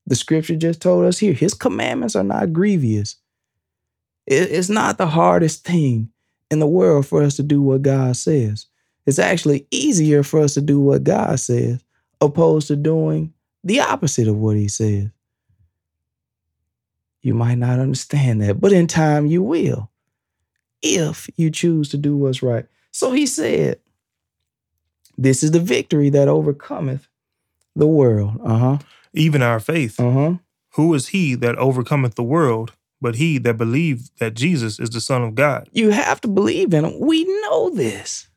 [0.06, 3.16] The scripture just told us here his commandments are not grievous.
[4.26, 6.10] It- It's not the hardest thing
[6.50, 8.66] in the world for us to do what God says.
[9.06, 11.80] It's actually easier for us to do what God says
[12.20, 15.08] opposed to doing the opposite of what he says.
[17.22, 19.90] You might not understand that, but in time you will
[20.82, 22.66] if you choose to do what's right.
[22.92, 23.80] So he said,
[25.18, 27.08] This is the victory that overcometh
[27.74, 28.40] the world.
[28.44, 28.78] Uh huh.
[29.12, 29.98] Even our faith.
[29.98, 30.34] Uh huh.
[30.74, 35.00] Who is he that overcometh the world, but he that believed that Jesus is the
[35.00, 35.68] Son of God?
[35.72, 36.98] You have to believe in him.
[36.98, 38.28] We know this.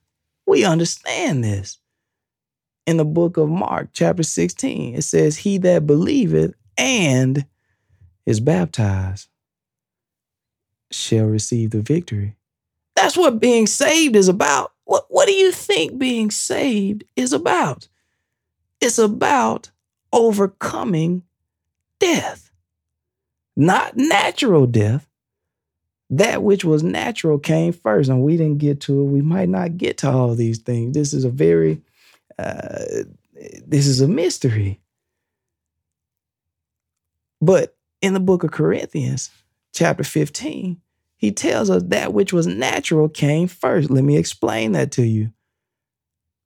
[0.45, 1.77] We understand this.
[2.85, 7.45] In the book of Mark, chapter 16, it says, He that believeth and
[8.25, 9.27] is baptized
[10.91, 12.35] shall receive the victory.
[12.95, 14.73] That's what being saved is about.
[14.85, 17.87] What, what do you think being saved is about?
[18.81, 19.71] It's about
[20.11, 21.23] overcoming
[21.99, 22.48] death,
[23.59, 25.05] not natural death.
[26.09, 29.05] That which was natural came first, and we didn't get to it.
[29.05, 30.93] We might not get to all these things.
[30.93, 31.81] This is a very,
[32.39, 33.03] uh,
[33.67, 34.79] this is a mystery.
[37.41, 39.29] But in the book of Corinthians,
[39.73, 40.81] chapter 15,
[41.17, 43.89] he tells us that which was natural came first.
[43.91, 45.33] Let me explain that to you.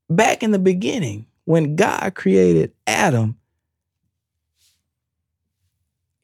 [0.09, 3.37] Back in the beginning, when God created Adam,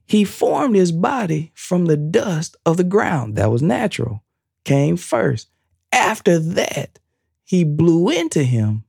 [0.09, 3.35] he formed his body from the dust of the ground.
[3.35, 4.23] That was natural,
[4.65, 5.49] came first.
[5.91, 6.97] After that,
[7.43, 8.85] he blew into him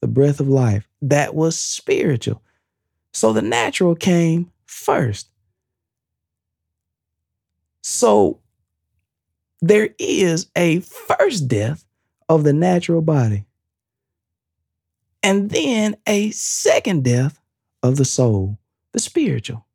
[0.00, 0.88] the breath of life.
[1.00, 2.42] That was spiritual.
[3.12, 5.30] So the natural came first.
[7.82, 8.40] So
[9.60, 11.84] there is a first death
[12.28, 13.44] of the natural body,
[15.22, 17.40] and then a second death
[17.84, 18.58] of the soul,
[18.90, 19.65] the spiritual.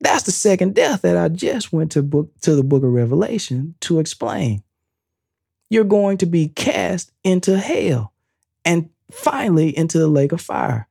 [0.00, 3.74] That's the second death that I just went to book to the book of Revelation
[3.80, 4.62] to explain.
[5.70, 8.12] You're going to be cast into hell
[8.64, 10.88] and finally into the lake of fire,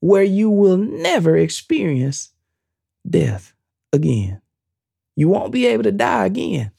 [0.00, 2.30] where you will never experience
[3.08, 3.54] death
[3.92, 4.40] again.
[5.14, 6.72] You won't be able to die again.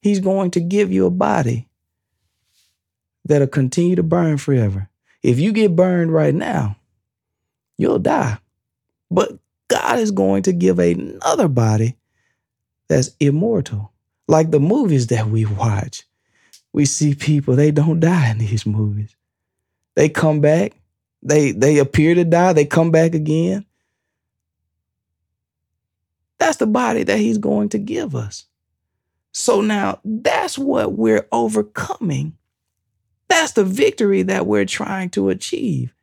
[0.00, 1.68] He's going to give you a body
[3.24, 4.88] that'll continue to burn forever.
[5.22, 6.76] If you get burned right now,
[7.78, 8.38] you'll die.
[9.10, 11.96] But God is going to give another body
[12.88, 13.92] that's immortal.
[14.28, 16.04] Like the movies that we watch,
[16.72, 19.14] we see people, they don't die in these movies.
[19.96, 20.72] They come back,
[21.22, 23.64] they they appear to die, they come back again.
[26.38, 28.44] That's the body that he's going to give us.
[29.32, 32.36] So now that's what we're overcoming.
[33.28, 35.94] That's the victory that we're trying to achieve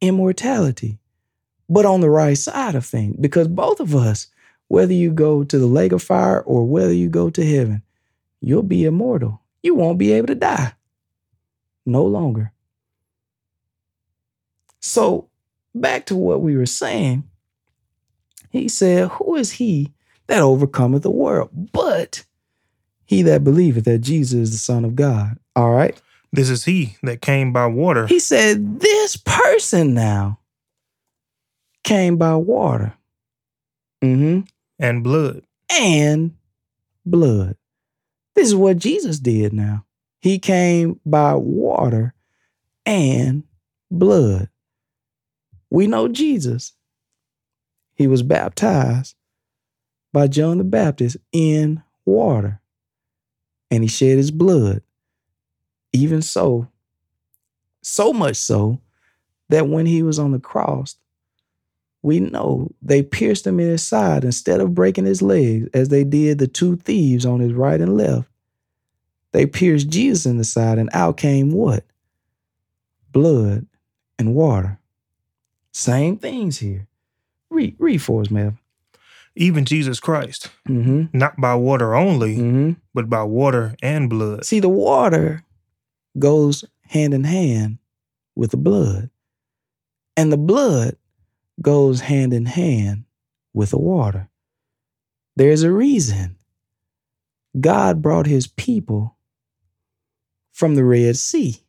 [0.00, 0.98] immortality,
[1.68, 3.16] but on the right side of things.
[3.20, 4.28] Because both of us,
[4.68, 7.82] whether you go to the lake of fire or whether you go to heaven,
[8.40, 9.42] you'll be immortal.
[9.62, 10.72] You won't be able to die.
[11.84, 12.52] No longer.
[14.80, 15.28] So,
[15.74, 17.24] back to what we were saying,
[18.50, 19.92] he said, Who is he
[20.26, 21.50] that overcometh the world?
[21.72, 22.24] But
[23.04, 25.38] he that believeth that Jesus is the Son of God.
[25.56, 26.00] All right.
[26.32, 28.06] This is he that came by water.
[28.06, 30.38] He said, This person now
[31.88, 32.94] came by water.
[34.02, 34.40] Mm-hmm.
[34.78, 35.42] And blood.
[35.70, 36.36] And
[37.04, 37.56] blood.
[38.34, 39.84] This is what Jesus did now.
[40.20, 42.14] He came by water
[42.84, 43.44] and
[43.90, 44.48] blood.
[45.70, 46.74] We know Jesus.
[47.94, 49.16] He was baptized
[50.12, 52.60] by John the Baptist in water,
[53.70, 54.82] and he shed his blood.
[55.92, 56.68] Even so,
[57.82, 58.80] so much so
[59.48, 60.96] that when he was on the cross,
[62.02, 66.04] we know they pierced him in his side instead of breaking his legs, as they
[66.04, 68.28] did the two thieves on his right and left.
[69.32, 71.84] They pierced Jesus in the side, and out came what?
[73.12, 73.66] Blood
[74.18, 74.78] and water.
[75.72, 76.86] Same things here.
[77.50, 78.58] Read, read for us, Melvin.
[79.34, 81.16] Even Jesus Christ, Mm-hmm.
[81.16, 82.72] not by water only, Mm-hmm.
[82.94, 84.44] but by water and blood.
[84.44, 85.44] See, the water
[86.18, 87.78] goes hand in hand
[88.34, 89.10] with the blood,
[90.16, 90.96] and the blood
[91.60, 93.04] goes hand in hand
[93.52, 94.28] with the water.
[95.36, 96.36] There's a reason
[97.58, 99.16] God brought his people
[100.52, 101.62] from the Red Sea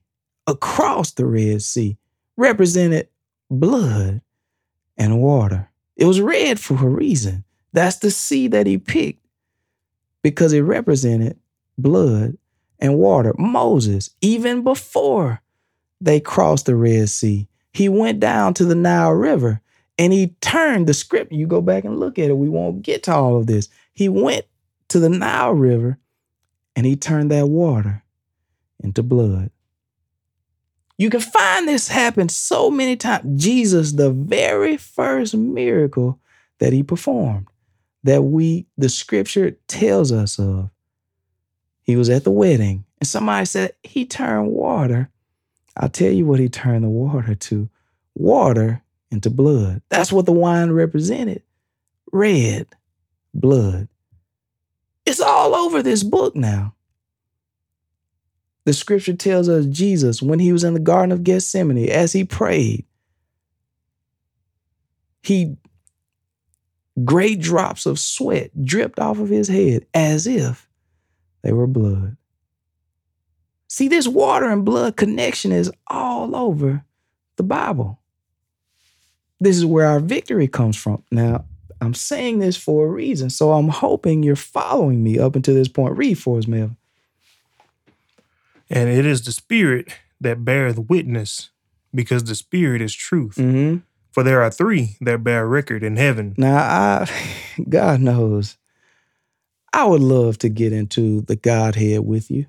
[0.48, 1.98] across the Red Sea,
[2.36, 3.08] represented
[3.50, 4.22] blood
[4.98, 5.70] and water.
[5.96, 7.44] It was red for a reason.
[7.74, 9.26] That's the sea that he picked
[10.24, 11.38] because it represented
[11.78, 12.38] blood
[12.80, 13.34] and water.
[13.38, 15.42] Moses, even before
[16.02, 19.62] they crossed the Red Sea, he went down to the Nile River
[20.00, 21.34] and he turned the script.
[21.34, 22.38] You go back and look at it.
[22.38, 23.68] We won't get to all of this.
[23.92, 24.46] He went
[24.88, 26.00] to the Nile River
[26.76, 28.02] and he turned that water
[28.80, 29.52] into blood.
[30.98, 33.44] You can find this happen so many times.
[33.44, 36.20] Jesus, the very first miracle
[36.60, 37.48] that he performed,
[38.04, 40.70] that we, the scripture tells us of,
[41.82, 45.10] he was at the wedding and somebody said he turned water.
[45.76, 47.70] I'll tell you what he turned the water to
[48.16, 49.82] water into blood.
[49.90, 51.44] That's what the wine represented
[52.12, 52.68] red
[53.34, 53.88] blood.
[55.06, 56.76] It's all over this book now.
[58.66, 62.24] The scripture tells us Jesus, when he was in the Garden of Gethsemane, as he
[62.24, 62.86] prayed,
[65.24, 65.58] he
[67.04, 70.70] great drops of sweat dripped off of his head as if
[71.42, 72.18] they were blood.
[73.68, 76.84] See, this water and blood connection is all over
[77.38, 77.99] the Bible.
[79.40, 81.04] This is where our victory comes from.
[81.12, 81.46] Now,
[81.82, 85.70] I'm saying this for a reason, so I'm hoping you're following me up until this
[85.70, 85.98] point.
[85.98, 86.76] Read for us, Melvin.
[88.70, 89.88] And it is the Spirit
[90.22, 91.50] that beareth witness,
[91.96, 93.36] because the Spirit is truth.
[93.36, 93.78] Mm-hmm.
[94.12, 97.10] For there are three that bear record in heaven Now, I,
[97.70, 98.58] God knows,
[99.72, 102.48] I would love to get into the Godhead with you.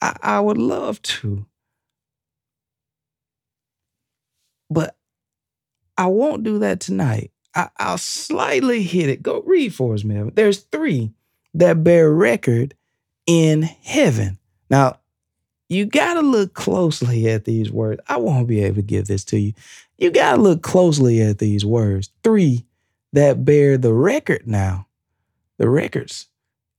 [0.00, 1.46] I, I would love to.
[4.70, 4.96] But
[6.00, 7.30] I won't do that tonight.
[7.54, 9.22] I, I'll slightly hit it.
[9.22, 10.32] Go read for us, man.
[10.34, 11.12] There's three
[11.52, 12.72] that bear record
[13.26, 14.38] in heaven.
[14.70, 14.98] Now,
[15.68, 18.00] you got to look closely at these words.
[18.08, 19.52] I won't be able to give this to you.
[19.98, 22.08] You got to look closely at these words.
[22.24, 22.64] Three
[23.12, 24.86] that bear the record now,
[25.58, 26.28] the records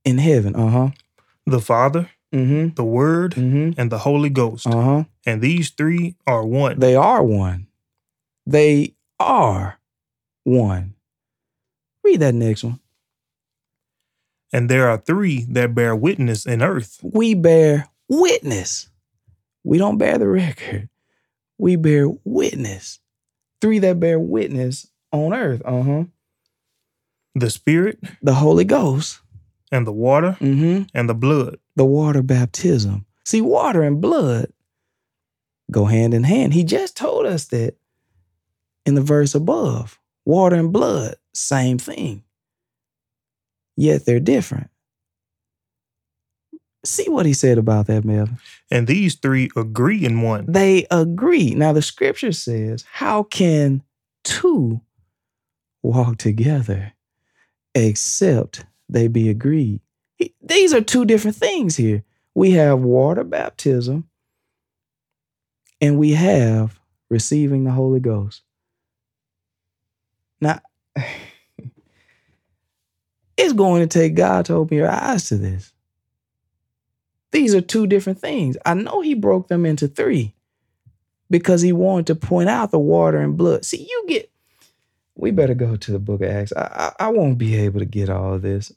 [0.03, 0.55] in heaven.
[0.55, 0.89] Uh huh.
[1.45, 3.41] the Father, Mm the Word, hmm.
[3.55, 4.65] Mm and the Holy Ghost.
[4.65, 5.03] Uh huh.
[5.28, 6.80] And these three are one.
[6.80, 7.67] They are one.
[8.47, 9.80] They are
[10.43, 10.95] one.
[12.03, 12.80] Read that next one.
[14.53, 18.89] and there are three that bear witness in earth We bear witness.
[19.63, 20.89] We don't bear the record.
[21.57, 22.99] We bear witness.
[23.61, 25.61] Three that bear witness on earth.
[25.63, 26.03] Uh huh.
[27.36, 29.22] the Spirit, The Holy Ghost.
[29.72, 30.82] and the water, Mm hmm.
[30.93, 31.57] and the blood.
[31.76, 33.05] The water baptism.
[33.24, 34.51] See, water and blood
[35.69, 36.53] go hand in hand.
[36.53, 37.76] He just told us that
[38.86, 39.99] in the verse above.
[40.25, 42.23] Water and blood, same thing.
[43.75, 44.69] Yet they're different.
[46.84, 48.38] See what he said about that, Melvin.
[48.71, 50.45] And these three agree in one.
[50.47, 51.53] They agree.
[51.53, 53.84] Now, the scripture says, How can
[54.23, 54.82] two
[55.84, 56.93] walk together
[57.75, 59.82] except they be agreed?
[60.41, 62.03] These are two different things here.
[62.34, 64.09] We have water baptism
[65.79, 66.79] and we have
[67.09, 68.41] receiving the Holy Ghost.
[70.41, 70.59] Now,
[73.37, 75.71] it's going to take God to open your eyes to this.
[77.31, 78.57] These are two different things.
[78.65, 80.33] I know He broke them into three
[81.29, 83.63] because He wanted to point out the water and blood.
[83.63, 84.29] See, you get,
[85.15, 86.51] we better go to the book of Acts.
[86.53, 88.73] I, I, I won't be able to get all of this.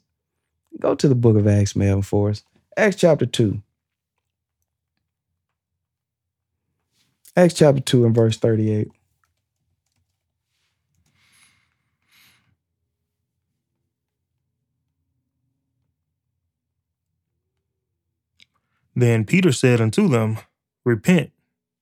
[0.79, 2.43] Go to the book of Acts, Melvin, for us.
[2.77, 3.61] Acts chapter 2.
[7.35, 8.89] Acts chapter 2 and verse 38.
[18.95, 20.37] Then Peter said unto them,
[20.85, 21.31] Repent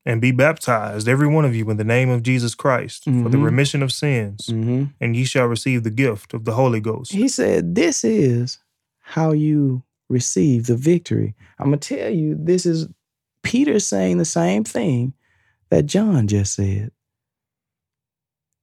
[0.05, 3.23] and be baptized, every one of you, in the name of Jesus Christ, mm-hmm.
[3.23, 3.45] for the mm-hmm.
[3.45, 4.85] remission of sins, mm-hmm.
[4.99, 7.11] and ye shall receive the gift of the Holy Ghost.
[7.13, 8.59] He said, This is
[8.99, 11.35] how you receive the victory.
[11.59, 12.87] I'm going to tell you, this is
[13.43, 15.13] Peter saying the same thing
[15.69, 16.91] that John just said.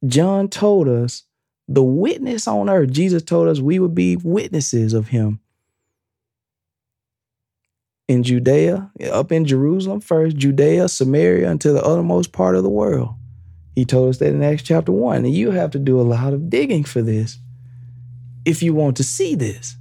[0.06, 1.24] John told us
[1.68, 5.40] the witness on earth, Jesus told us we would be witnesses of him
[8.10, 13.14] in Judea, up in Jerusalem first, Judea, Samaria, until the uttermost part of the world.
[13.76, 15.18] He told us that in Acts chapter 1.
[15.18, 17.38] And you have to do a lot of digging for this
[18.44, 19.76] if you want to see this.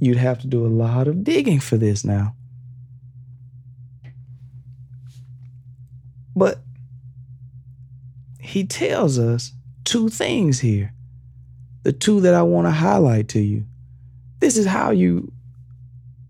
[0.00, 2.34] You'd have to do a lot of digging for this now.
[6.34, 6.62] But
[8.40, 9.52] he tells us
[9.84, 10.94] two things here.
[11.82, 13.66] The two that I want to highlight to you.
[14.40, 15.30] This is how you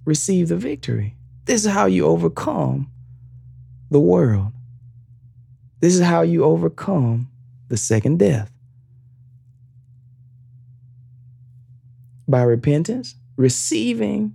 [0.07, 1.15] receive the victory.
[1.45, 2.91] This is how you overcome
[3.91, 4.53] the world.
[5.81, 7.29] This is how you overcome
[7.69, 8.51] the second death.
[12.27, 14.35] By repentance, receiving,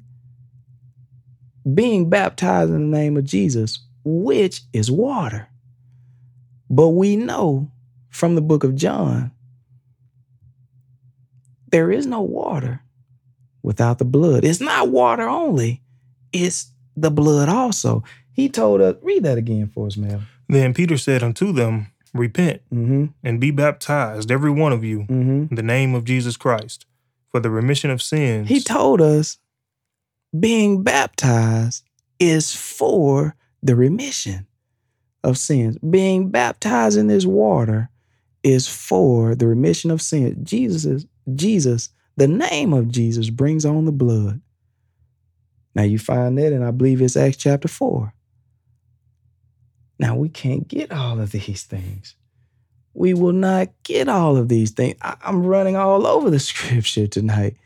[1.74, 5.48] being baptized in the name of Jesus, which is water.
[6.70, 7.72] But we know
[8.10, 9.32] from the book of John,
[11.72, 12.82] there is no water
[13.64, 14.44] without the blood.
[14.44, 15.82] It's not water only,
[16.34, 18.04] it's the blood also.
[18.34, 20.22] He told us, read that again for us, Mel.
[20.48, 23.06] Then Peter said unto them, Repent mm-hmm.
[23.24, 25.46] and be baptized, every one of you, mm-hmm.
[25.50, 26.86] in the name of Jesus Christ,
[27.30, 28.50] for the remission of sins.
[28.50, 29.38] He told us
[30.38, 31.84] being baptized
[32.20, 34.46] is for the remission
[35.24, 35.78] of sins.
[35.78, 37.90] Being baptized in this water
[38.44, 40.38] is for the remission of sins.
[40.44, 41.90] Jesus is Jesus
[42.22, 44.42] the name of Jesus brings on the blood.
[45.74, 48.14] Now you find that, and I believe it's Acts chapter 4.
[49.98, 52.16] Now we can't get all of these things.
[52.94, 55.00] We will not get all of these things.
[55.02, 57.58] I, am running all over the scripture tonight.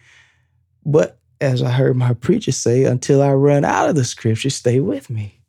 [0.85, 4.79] But as I heard my preacher say, until I run out of the scripture, stay
[4.79, 5.41] with me.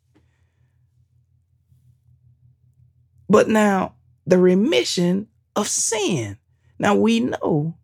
[3.29, 3.95] But now,
[4.25, 6.37] the remission of sin.
[6.77, 7.77] Now we know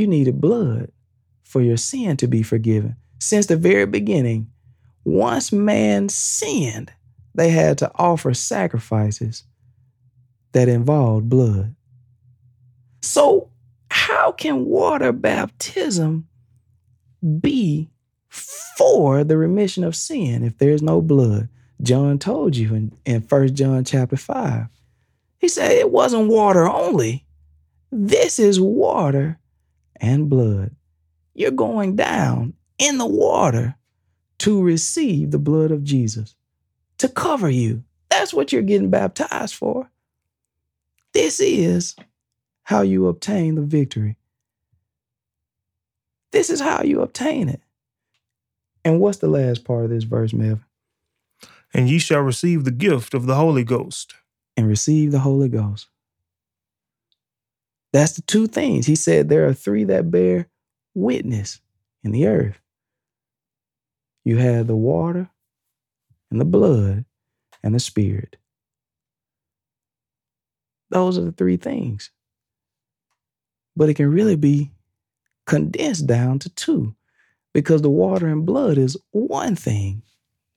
[0.00, 0.90] you needed blood
[1.44, 2.96] for your sin to be forgiven.
[3.18, 4.50] Since the very beginning,
[5.04, 6.92] once man sinned,
[7.34, 9.44] they had to offer sacrifices
[10.52, 11.74] that involved blood.
[13.02, 13.50] So,
[13.90, 16.28] how can water baptism
[17.40, 17.90] be
[18.28, 21.48] for the remission of sin if there's no blood?
[21.82, 24.66] John told you in, in 1 John chapter 5.
[25.38, 27.24] He said it wasn't water only.
[27.90, 29.39] This is water
[30.00, 30.74] and blood.
[31.34, 33.76] You're going down in the water
[34.38, 36.34] to receive the blood of Jesus,
[36.98, 37.84] to cover you.
[38.08, 39.90] That's what you're getting baptized for.
[41.12, 41.94] This is
[42.62, 44.16] how you obtain the victory.
[46.32, 47.60] This is how you obtain it.
[48.84, 50.64] And what's the last part of this verse, Melvin?
[51.74, 54.14] And ye shall receive the gift of the Holy Ghost.
[54.56, 55.88] And receive the Holy Ghost.
[57.92, 58.86] That's the two things.
[58.86, 60.48] He said there are three that bear
[60.94, 61.60] witness
[62.04, 62.60] in the earth.
[64.24, 65.28] You have the water
[66.30, 67.04] and the blood
[67.62, 68.36] and the spirit.
[70.90, 72.10] Those are the three things.
[73.76, 74.72] But it can really be
[75.46, 76.94] condensed down to two
[77.52, 80.02] because the water and blood is one thing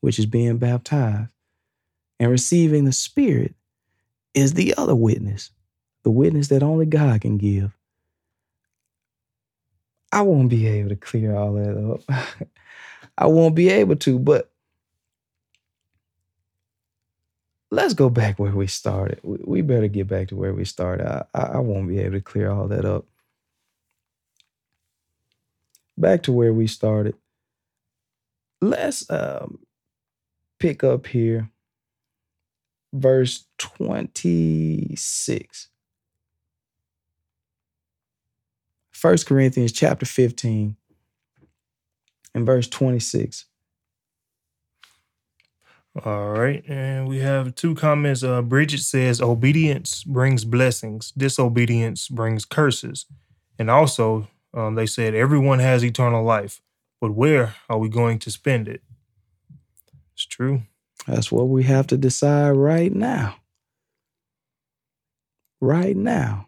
[0.02, 1.32] which is being baptized.
[2.20, 3.56] And receiving the Spirit
[4.34, 5.52] is the other witness,
[6.04, 7.76] the witness that only God can give.
[10.12, 12.28] I won't be able to clear all that up.
[13.18, 14.52] I won't be able to, but
[17.72, 19.20] let's go back where we started.
[19.24, 21.08] We better get back to where we started.
[21.08, 23.06] I, I won't be able to clear all that up.
[25.98, 27.16] Back to where we started.
[28.62, 29.60] Let's um,
[30.60, 31.50] pick up here,
[32.94, 35.70] verse 26.
[39.04, 40.78] 1 Corinthians chapter 15
[42.34, 43.46] and verse 26.
[46.06, 46.64] All right.
[46.70, 48.24] And we have two comments.
[48.24, 53.06] Uh, Bridget says, Obedience brings blessings, disobedience brings curses.
[53.60, 56.62] And also, um, they said, Everyone has eternal life,
[57.02, 58.82] but where are we going to spend it?
[60.14, 60.62] It's true.
[61.06, 63.36] That's what we have to decide right now.
[65.60, 66.48] Right now.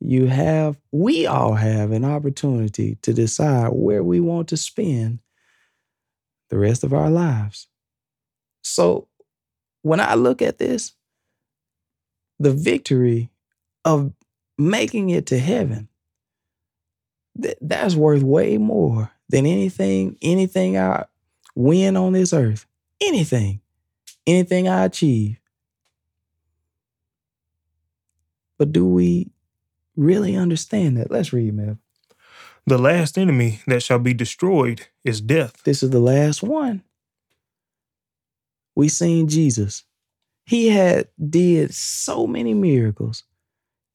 [0.00, 5.18] You have, we all have an opportunity to decide where we want to spend
[6.50, 7.66] the rest of our lives.
[8.62, 9.08] So
[9.82, 10.92] when I look at this,
[12.38, 13.30] the victory
[13.84, 14.12] of
[14.56, 15.88] making it to heaven,
[17.40, 21.06] th- that's worth way more than anything, anything I
[21.54, 22.66] win on this earth.
[23.00, 23.60] Anything,
[24.26, 25.38] anything I achieve.
[28.58, 29.30] But do we
[29.98, 31.10] really understand that?
[31.10, 31.78] Let's read, man.
[32.66, 35.62] The last enemy that shall be destroyed is death.
[35.64, 36.82] This is the last one
[38.78, 39.82] we seen Jesus.
[40.46, 43.24] He had did so many miracles.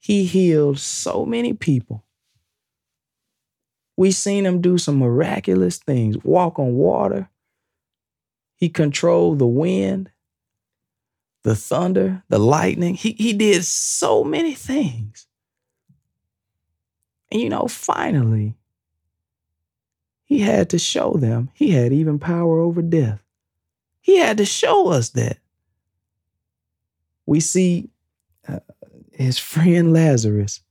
[0.01, 2.03] He healed so many people.
[3.95, 7.29] We seen him do some miraculous things, walk on water.
[8.57, 10.11] He controlled the wind,
[11.45, 12.95] the thunder, the lightning.
[12.95, 15.27] He, he did so many things.
[17.33, 18.53] And you know, finally,
[20.23, 23.23] he had to show them he had even power over death.
[24.01, 25.39] He had to show us that.
[27.25, 27.89] We see
[28.47, 28.59] uh,
[29.11, 30.61] his friend Lazarus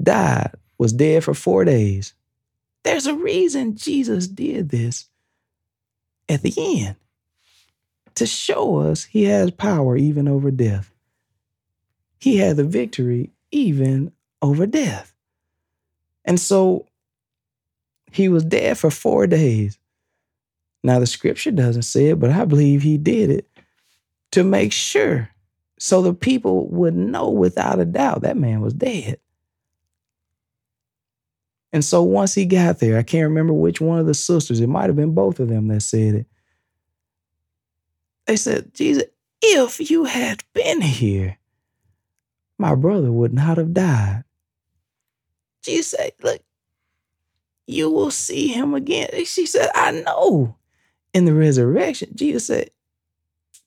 [0.00, 2.12] died, was dead for four days.
[2.82, 5.08] There's a reason Jesus did this
[6.28, 6.96] at the end
[8.16, 10.92] to show us he has power even over death.
[12.18, 14.12] He had the victory even
[14.42, 15.13] over death.
[16.24, 16.86] And so
[18.10, 19.78] he was dead for four days.
[20.82, 23.48] Now, the scripture doesn't say it, but I believe he did it
[24.32, 25.30] to make sure
[25.78, 29.18] so the people would know without a doubt that man was dead.
[31.72, 34.68] And so once he got there, I can't remember which one of the sisters, it
[34.68, 36.26] might have been both of them that said it.
[38.26, 39.04] They said, Jesus,
[39.42, 41.38] if you had been here,
[42.58, 44.24] my brother would not have died.
[45.64, 46.42] Jesus said, Look,
[47.66, 49.08] you will see him again.
[49.24, 50.56] She said, I know
[51.12, 52.70] in the resurrection, Jesus said,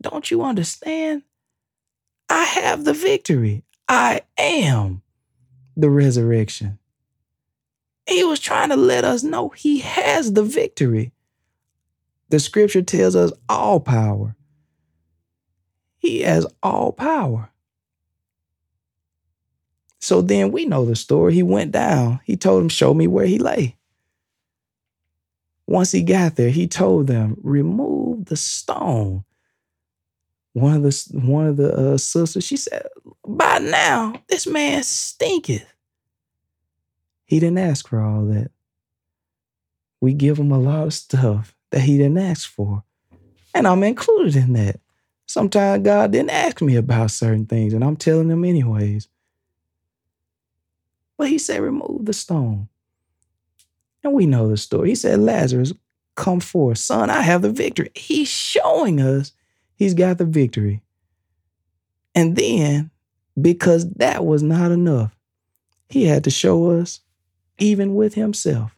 [0.02, 1.24] Don't you understand?
[2.30, 3.64] I have the victory.
[3.88, 5.02] I am
[5.76, 6.78] the resurrection.
[8.08, 11.12] He was trying to let us know he has the victory.
[12.30, 14.36] The scripture tells us all power.
[15.98, 17.50] He has all power.
[20.00, 21.34] So then we know the story.
[21.34, 22.20] He went down.
[22.24, 23.78] He told him, Show me where he lay.
[25.68, 29.26] Once he got there, he told them, remove the stone.
[30.54, 32.88] One of the one of the uh, sisters, she said,
[33.28, 35.72] by now this man stinketh.
[37.26, 38.50] He didn't ask for all that.
[40.00, 42.84] We give him a lot of stuff that he didn't ask for.
[43.54, 44.80] And I'm included in that.
[45.28, 49.10] Sometimes God didn't ask me about certain things, and I'm telling him anyways.
[51.18, 52.70] But he said, remove the stone.
[54.04, 54.90] And we know the story.
[54.90, 55.74] He said, Lazarus,
[56.16, 56.78] come forth.
[56.78, 57.92] Son, I have the victory.
[57.96, 59.32] He's showing us
[59.76, 60.82] he's got the victory.
[62.14, 62.92] And then,
[63.40, 65.16] because that was not enough,
[65.90, 67.02] he had to show us,
[67.60, 68.76] even with himself.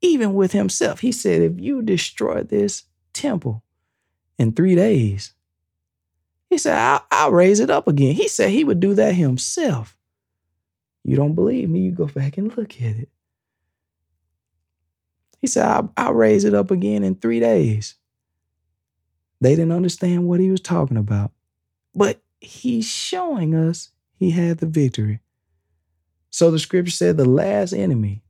[0.00, 3.62] Even with himself, he said, if you destroy this temple
[4.38, 5.32] in three days,
[6.50, 8.14] he said, I'll, I'll raise it up again.
[8.14, 9.96] He said he would do that himself.
[11.04, 11.80] You don't believe me?
[11.80, 13.08] You go back and look at it.
[15.40, 17.96] He said, I'll, I'll raise it up again in three days.
[19.40, 21.32] They didn't understand what he was talking about.
[21.94, 25.20] But he's showing us he had the victory.
[26.30, 28.22] So the scripture said the last enemy,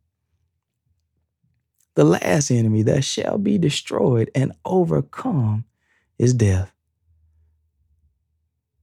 [1.95, 5.65] The last enemy that shall be destroyed and overcome
[6.19, 6.74] is death.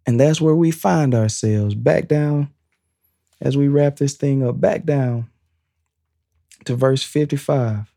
[0.05, 2.51] And that's where we find ourselves back down
[3.39, 5.29] as we wrap this thing up, back down
[6.65, 7.93] to verse 55.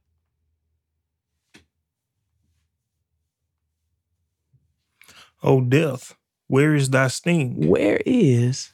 [5.43, 7.69] O death, where is thy sting?
[7.69, 8.73] Where is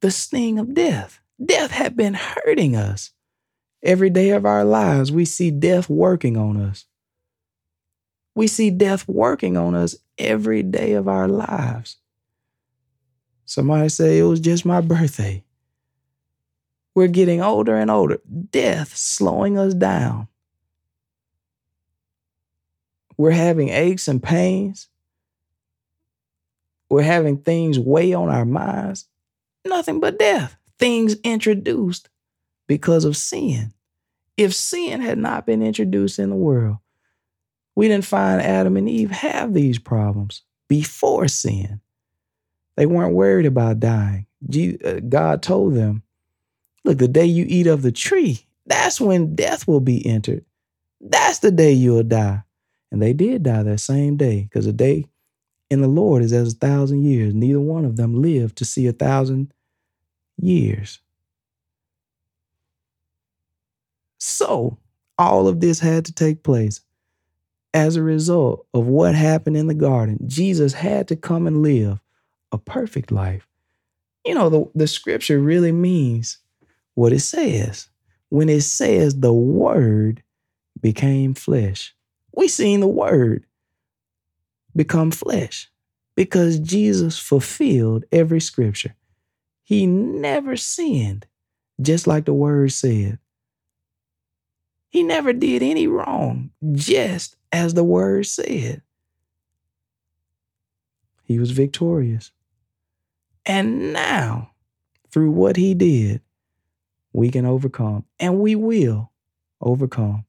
[0.00, 1.20] the sting of death?
[1.44, 3.10] Death had been hurting us.
[3.82, 6.86] Every day of our lives, we see death working on us.
[8.34, 11.98] We see death working on us every day of our lives.
[13.44, 15.44] Somebody say it was just my birthday.
[16.94, 18.20] We're getting older and older.
[18.50, 20.28] Death slowing us down.
[23.16, 24.88] We're having aches and pains.
[26.88, 29.06] We're having things weigh on our minds.
[29.64, 30.56] Nothing but death.
[30.78, 32.08] Things introduced
[32.66, 33.72] because of sin.
[34.36, 36.78] If sin had not been introduced in the world,
[37.74, 41.81] we didn't find Adam and Eve have these problems before sin.
[42.76, 44.26] They weren't worried about dying.
[44.52, 46.02] Uh, God told them,
[46.84, 50.44] Look, the day you eat of the tree, that's when death will be entered.
[51.00, 52.42] That's the day you'll die.
[52.90, 55.06] And they did die that same day because a day
[55.70, 57.34] in the Lord is as a thousand years.
[57.34, 59.52] Neither one of them lived to see a thousand
[60.40, 61.00] years.
[64.18, 64.78] So,
[65.18, 66.80] all of this had to take place
[67.74, 70.18] as a result of what happened in the garden.
[70.26, 72.00] Jesus had to come and live
[72.52, 73.48] a perfect life.
[74.24, 76.38] You know, the, the scripture really means
[76.94, 77.88] what it says.
[78.28, 80.22] When it says the word
[80.80, 81.94] became flesh,
[82.34, 83.44] we seen the word
[84.74, 85.70] become flesh
[86.14, 88.94] because Jesus fulfilled every scripture.
[89.64, 91.26] He never sinned,
[91.80, 93.18] just like the word said.
[94.88, 98.82] He never did any wrong, just as the word said.
[101.24, 102.30] He was victorious.
[103.44, 104.50] And now,
[105.10, 106.20] through what he did,
[107.12, 109.10] we can overcome and we will
[109.60, 110.24] overcome.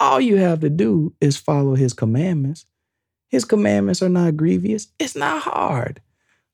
[0.00, 2.66] All you have to do is follow his commandments.
[3.28, 4.88] His commandments are not grievous.
[4.98, 6.00] It's not hard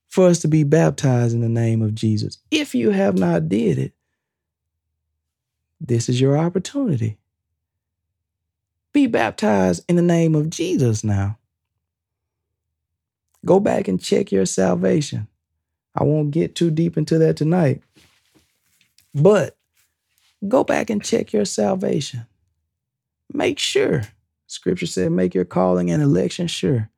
[0.07, 2.37] for us to be baptized in the name of Jesus.
[2.51, 3.93] If you have not did it,
[5.79, 7.17] this is your opportunity.
[8.93, 11.39] Be baptized in the name of Jesus now.
[13.45, 15.27] Go back and check your salvation.
[15.95, 17.81] I won't get too deep into that tonight.
[19.13, 19.57] But
[20.47, 22.25] go back and check your salvation.
[23.33, 24.03] Make sure.
[24.47, 26.89] Scripture said, make your calling and election sure.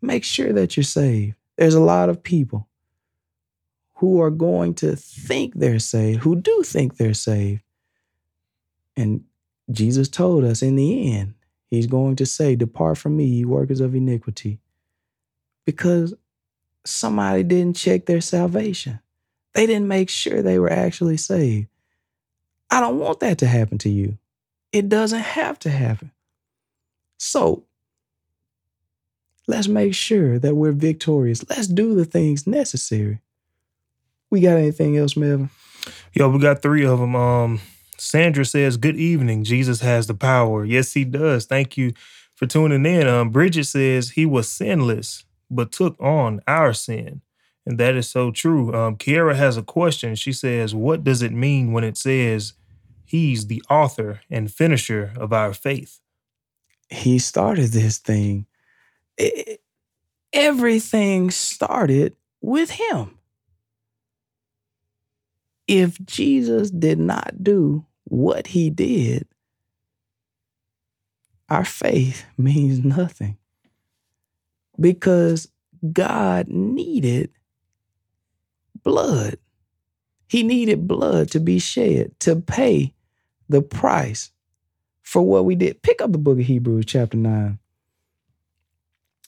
[0.00, 1.34] Make sure that you're saved.
[1.56, 2.68] There's a lot of people
[3.94, 7.62] who are going to think they're saved, who do think they're saved.
[8.96, 9.24] And
[9.70, 11.34] Jesus told us in the end,
[11.70, 14.58] He's going to say, Depart from me, ye workers of iniquity.
[15.66, 16.14] Because
[16.88, 19.00] somebody didn't check their salvation.
[19.54, 21.68] They didn't make sure they were actually saved.
[22.70, 24.18] I don't want that to happen to you.
[24.72, 26.10] It doesn't have to happen.
[27.18, 27.64] So
[29.46, 31.48] let's make sure that we're victorious.
[31.48, 33.20] Let's do the things necessary.
[34.30, 35.50] We got anything else, Melvin?
[36.12, 37.16] Yo, we got three of them.
[37.16, 37.60] Um,
[37.96, 39.44] Sandra says, "Good evening.
[39.44, 40.64] Jesus has the power.
[40.64, 41.46] Yes, he does.
[41.46, 41.92] Thank you
[42.34, 47.22] for tuning in." Um, Bridget says he was sinless but took on our sin.
[47.66, 48.74] And that is so true.
[48.74, 50.14] Um, Kiara has a question.
[50.14, 52.54] She says, What does it mean when it says
[53.04, 56.00] he's the author and finisher of our faith?
[56.88, 58.46] He started this thing.
[59.18, 59.60] It,
[60.32, 63.18] everything started with him.
[65.66, 69.26] If Jesus did not do what he did,
[71.50, 73.37] our faith means nothing
[74.80, 75.48] because
[75.92, 77.30] God needed
[78.82, 79.38] blood.
[80.28, 82.94] He needed blood to be shed to pay
[83.48, 84.30] the price
[85.02, 85.82] for what we did.
[85.82, 87.58] Pick up the book of Hebrews, chapter 9.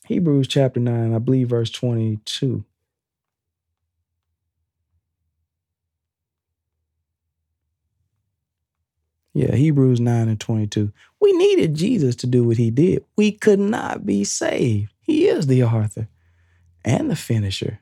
[0.07, 2.65] Hebrews chapter 9, I believe, verse 22.
[9.33, 10.93] Yeah, Hebrews 9 and 22.
[11.21, 13.05] We needed Jesus to do what he did.
[13.17, 14.93] We could not be saved.
[15.11, 16.07] He is the author
[16.85, 17.81] and the finisher.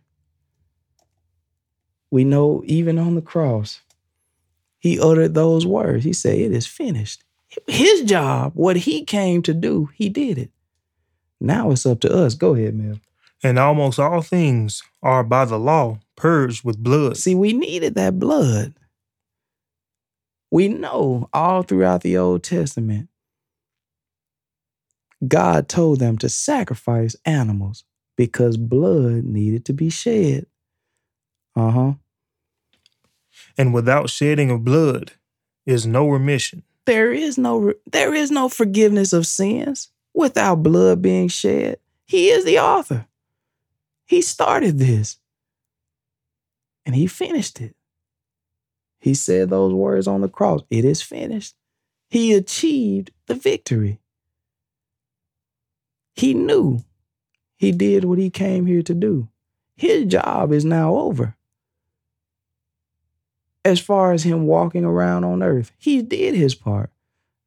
[2.10, 3.82] We know even on the cross,
[4.78, 6.04] he uttered those words.
[6.04, 7.24] He said, It is finished.
[7.66, 10.50] His job, what he came to do, he did it.
[11.38, 12.34] Now it's up to us.
[12.34, 12.98] Go ahead, Mel.
[13.42, 17.18] And almost all things are by the law purged with blood.
[17.18, 18.72] See, we needed that blood.
[20.50, 23.10] We know all throughout the Old Testament,
[25.26, 27.84] God told them to sacrifice animals
[28.16, 30.46] because blood needed to be shed.
[31.56, 31.92] Uh huh.
[33.56, 35.12] And without shedding of blood
[35.66, 36.62] is no remission.
[36.86, 41.78] There is no there is no forgiveness of sins without blood being shed.
[42.06, 43.06] He is the author.
[44.06, 45.18] He started this.
[46.86, 47.76] And he finished it.
[49.00, 51.54] He said those words on the cross It is finished.
[52.08, 54.00] He achieved the victory.
[56.18, 56.80] He knew
[57.56, 59.28] he did what he came here to do.
[59.76, 61.36] His job is now over.
[63.64, 66.90] As far as him walking around on earth, he did his part.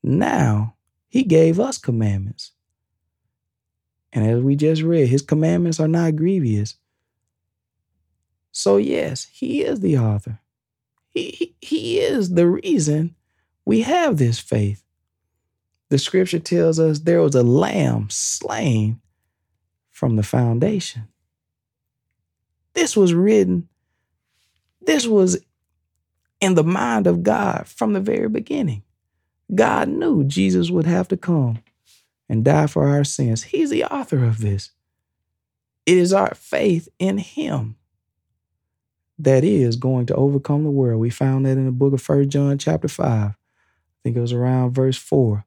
[0.01, 0.75] Now
[1.09, 2.51] he gave us commandments.
[4.13, 6.75] And as we just read, his commandments are not grievous.
[8.53, 10.39] So, yes, he is the author.
[11.09, 13.15] He, he, is the reason
[13.65, 14.83] we have this faith.
[15.91, 19.01] The scripture tells us there was a lamb slain
[19.89, 21.09] from the foundation.
[22.73, 23.67] This was written,
[24.79, 25.43] this was
[26.39, 28.83] in the mind of God from the very beginning.
[29.53, 31.59] God knew Jesus would have to come
[32.29, 33.43] and die for our sins.
[33.43, 34.71] He's the author of this.
[35.85, 37.75] It is our faith in Him
[39.19, 41.01] that is going to overcome the world.
[41.01, 43.07] We found that in the book of First John, chapter 5.
[43.07, 43.35] I
[44.03, 45.45] think it was around verse 4.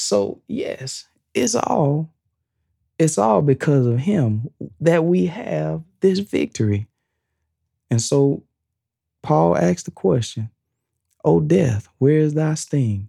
[0.00, 2.10] So, yes, it's all
[3.00, 6.86] it's all because of him that we have this victory.
[7.90, 8.42] And so
[9.22, 10.50] Paul asked the question,
[11.24, 13.08] O death, where is thy sting?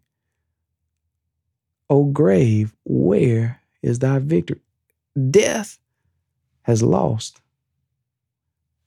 [1.90, 4.62] O grave, where is thy victory?
[5.30, 5.78] Death
[6.62, 7.42] has lost.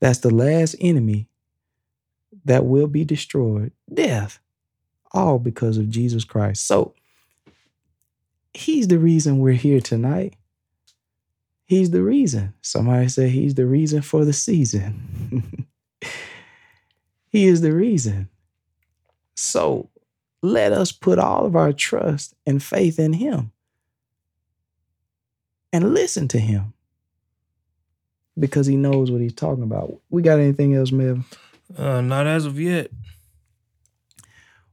[0.00, 1.28] That's the last enemy
[2.46, 3.72] that will be destroyed.
[3.92, 4.38] Death.
[5.12, 6.66] All because of Jesus Christ.
[6.66, 6.94] So,
[8.54, 10.34] He's the reason we're here tonight.
[11.66, 12.54] He's the reason.
[12.62, 15.66] Somebody said he's the reason for the season.
[17.28, 18.28] he is the reason.
[19.34, 19.90] So
[20.42, 23.50] let us put all of our trust and faith in him
[25.72, 26.74] and listen to him
[28.38, 30.00] because he knows what he's talking about.
[30.10, 31.24] We got anything else, Mev?
[31.76, 32.90] Uh, not as of yet.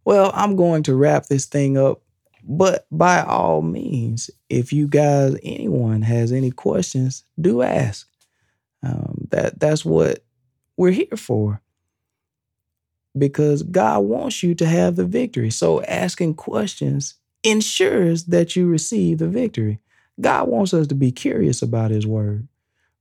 [0.03, 2.01] Well, I'm going to wrap this thing up
[2.43, 8.07] but by all means, if you guys, anyone has any questions, do ask.
[8.83, 10.23] Um, that that's what
[10.77, 11.61] we're here for.
[13.17, 15.51] Because God wants you to have the victory.
[15.51, 19.79] So asking questions ensures that you receive the victory.
[20.19, 22.47] God wants us to be curious about His Word.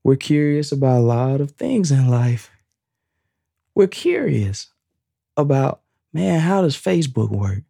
[0.02, 2.50] We're curious about a lot of things in life.
[3.74, 4.68] We're curious
[5.36, 5.82] about,
[6.12, 7.62] man, how does Facebook work?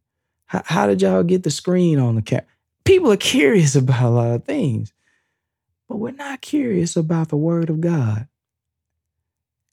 [0.50, 2.44] How, did y'all get the screen on the camera?
[2.84, 4.92] People are curious about a lot of things,
[5.88, 8.26] but we're not curious about the Word of God.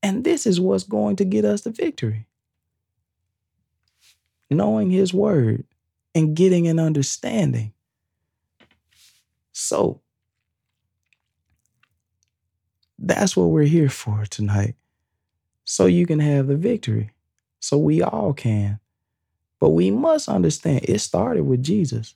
[0.04, 2.28] And this is what's going to get us the victory.
[4.52, 5.66] Knowing His Word
[6.14, 7.74] and getting an understanding.
[9.54, 10.02] So,
[13.00, 14.76] that's what we're here for tonight.
[15.66, 17.12] So you can have the victory.
[17.60, 18.80] So we all can.
[19.60, 22.16] But we must understand it started with Jesus.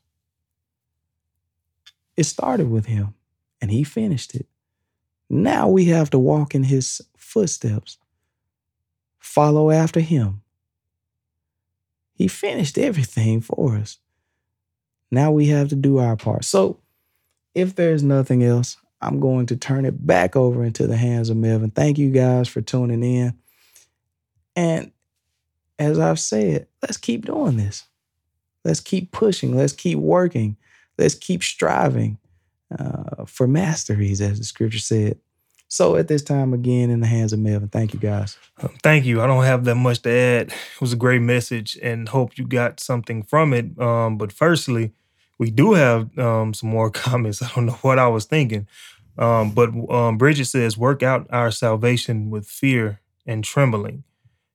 [2.15, 3.15] It started with him
[3.61, 4.47] and he finished it.
[5.29, 7.97] Now we have to walk in his footsteps,
[9.17, 10.41] follow after him.
[12.13, 13.97] He finished everything for us.
[15.09, 16.45] Now we have to do our part.
[16.45, 16.79] So,
[17.55, 21.37] if there's nothing else, I'm going to turn it back over into the hands of
[21.37, 21.71] Melvin.
[21.71, 23.37] Thank you guys for tuning in.
[24.55, 24.91] And
[25.81, 27.85] as I've said, let's keep doing this.
[28.63, 29.55] Let's keep pushing.
[29.55, 30.57] Let's keep working.
[30.97, 32.19] Let's keep striving
[32.77, 35.17] uh, for masteries, as the scripture said.
[35.67, 37.69] So at this time, again, in the hands of Melvin.
[37.69, 38.37] Thank you, guys.
[38.61, 39.21] Um, thank you.
[39.21, 40.47] I don't have that much to add.
[40.49, 43.79] It was a great message, and hope you got something from it.
[43.79, 44.91] Um, but firstly,
[45.39, 47.41] we do have um, some more comments.
[47.41, 48.67] I don't know what I was thinking,
[49.17, 54.03] um, but um, Bridget says, "Work out our salvation with fear and trembling."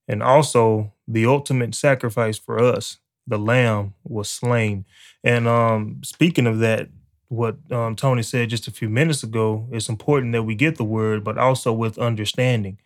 [0.08, 4.84] And also, the ultimate sacrifice for us, the lamb, was slain.
[5.24, 6.88] And um, speaking of that,
[7.28, 10.84] what um, Tony said just a few minutes ago, it's important that we get the
[10.84, 12.78] word, but also with understanding.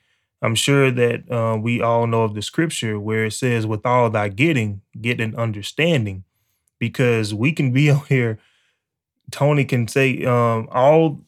[0.43, 4.09] I'm sure that uh, we all know of the scripture where it says, with all
[4.09, 6.25] thy getting, get an understanding.
[6.79, 8.39] Because we can be on here,
[9.31, 11.21] Tony can say, um, all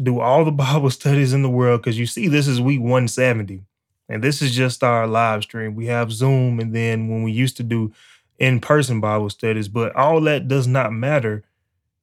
[0.00, 3.62] do all the Bible studies in the world, because you see, this is week 170
[4.08, 5.74] And this is just our live stream.
[5.74, 7.92] We have Zoom, and then when we used to do
[8.38, 11.44] in person Bible studies, but all that does not matter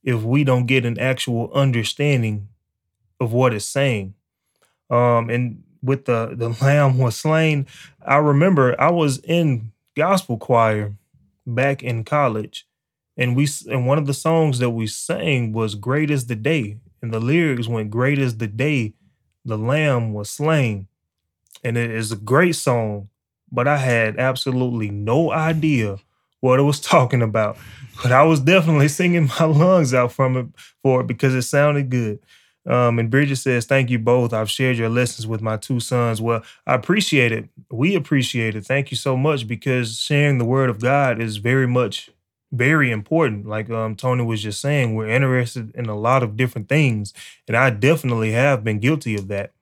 [0.04, 2.48] if we don't get an actual understanding
[3.20, 4.16] of what it's saying.
[4.90, 7.68] Um, and with the the lamb was slain,
[8.06, 10.96] I remember I was in gospel choir
[11.46, 12.68] back in college,
[13.18, 16.78] and we and one of the songs that we sang was "Great is the Day,"
[17.02, 18.94] and the lyrics went, "Great is the day,
[19.46, 20.88] the Lamb was slain,"
[21.64, 23.10] and it is a great song.
[23.52, 25.98] But I had absolutely no idea
[26.40, 27.58] what it was talking about.
[28.02, 30.48] But I was definitely singing my lungs out from it
[30.82, 32.20] for it because it sounded good.
[32.66, 34.34] Um, and Bridget says, Thank you both.
[34.34, 36.22] I've shared your lessons with my two sons.
[36.22, 37.50] Well, I appreciate it.
[37.72, 38.66] We appreciate it.
[38.66, 42.12] Thank you so much because sharing the word of God is very much
[42.52, 43.48] very important.
[43.48, 47.14] Like um, Tony was just saying, we're interested in a lot of different things.
[47.48, 49.54] And I definitely have been guilty of that.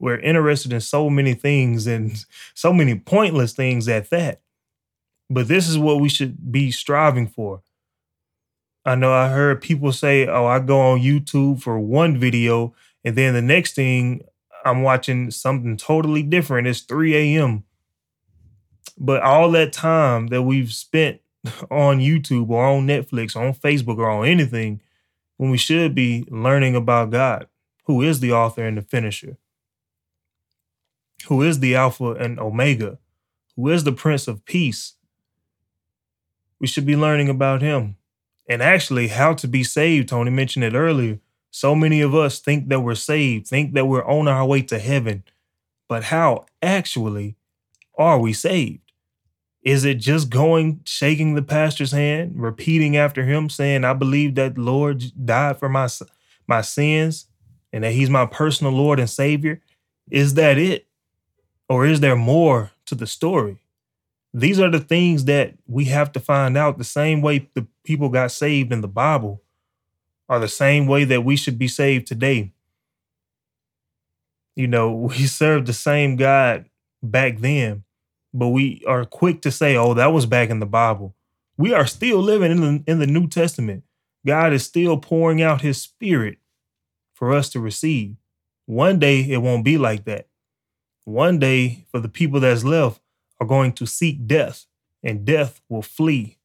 [0.00, 2.24] We're interested in so many things and
[2.54, 4.40] so many pointless things at that.
[5.28, 7.62] But this is what we should be striving for.
[8.84, 12.74] I know I heard people say, oh, I go on YouTube for one video,
[13.04, 14.24] and then the next thing
[14.64, 16.66] I'm watching something totally different.
[16.66, 17.64] It's 3 a.m.
[18.98, 21.20] But all that time that we've spent
[21.70, 24.80] on YouTube or on Netflix or on Facebook or on anything,
[25.36, 27.48] when we should be learning about God,
[27.84, 29.36] who is the author and the finisher,
[31.26, 32.98] who is the Alpha and Omega,
[33.56, 34.94] who is the Prince of Peace.
[36.58, 37.96] We should be learning about him
[38.48, 40.08] and actually how to be saved.
[40.08, 41.20] Tony mentioned it earlier.
[41.50, 44.78] So many of us think that we're saved, think that we're on our way to
[44.78, 45.24] heaven.
[45.88, 47.36] But how actually
[47.96, 48.92] are we saved?
[49.62, 54.54] Is it just going, shaking the pastor's hand, repeating after him, saying, I believe that
[54.54, 55.88] the Lord died for my,
[56.46, 57.26] my sins
[57.72, 59.60] and that he's my personal Lord and Savior?
[60.10, 60.86] Is that it?
[61.70, 63.58] Or is there more to the story?
[64.34, 68.08] These are the things that we have to find out the same way the people
[68.08, 69.40] got saved in the Bible
[70.28, 72.52] are the same way that we should be saved today.
[74.56, 76.68] You know, we served the same God
[77.04, 77.84] back then,
[78.34, 81.14] but we are quick to say, oh, that was back in the Bible.
[81.56, 83.84] We are still living in the, in the New Testament.
[84.26, 86.38] God is still pouring out his spirit
[87.14, 88.16] for us to receive.
[88.66, 90.26] One day it won't be like that.
[91.10, 93.00] One day, for the people that's left,
[93.40, 94.66] are going to seek death,
[95.02, 96.38] and death will flee.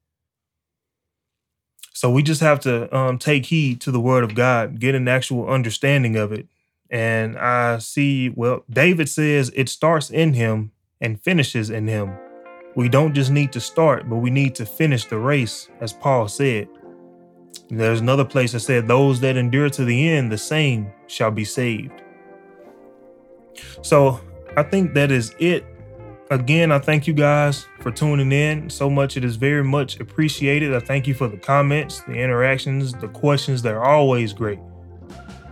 [1.94, 5.08] So we just have to um, take heed to the word of God, get an
[5.08, 6.48] actual understanding of it.
[6.90, 12.12] And I see, well, David says it starts in him and finishes in him.
[12.76, 16.28] We don't just need to start, but we need to finish the race, as Paul
[16.28, 16.68] said.
[17.70, 21.46] There's another place that said, Those that endure to the end, the same shall be
[21.46, 22.02] saved.
[23.82, 24.20] So
[24.58, 25.66] I think that is it
[26.32, 29.16] Again, I thank you guys for tuning in so much.
[29.16, 30.74] It is very much appreciated.
[30.74, 33.62] I thank you for the comments, the interactions, the questions.
[33.62, 34.58] They're always great.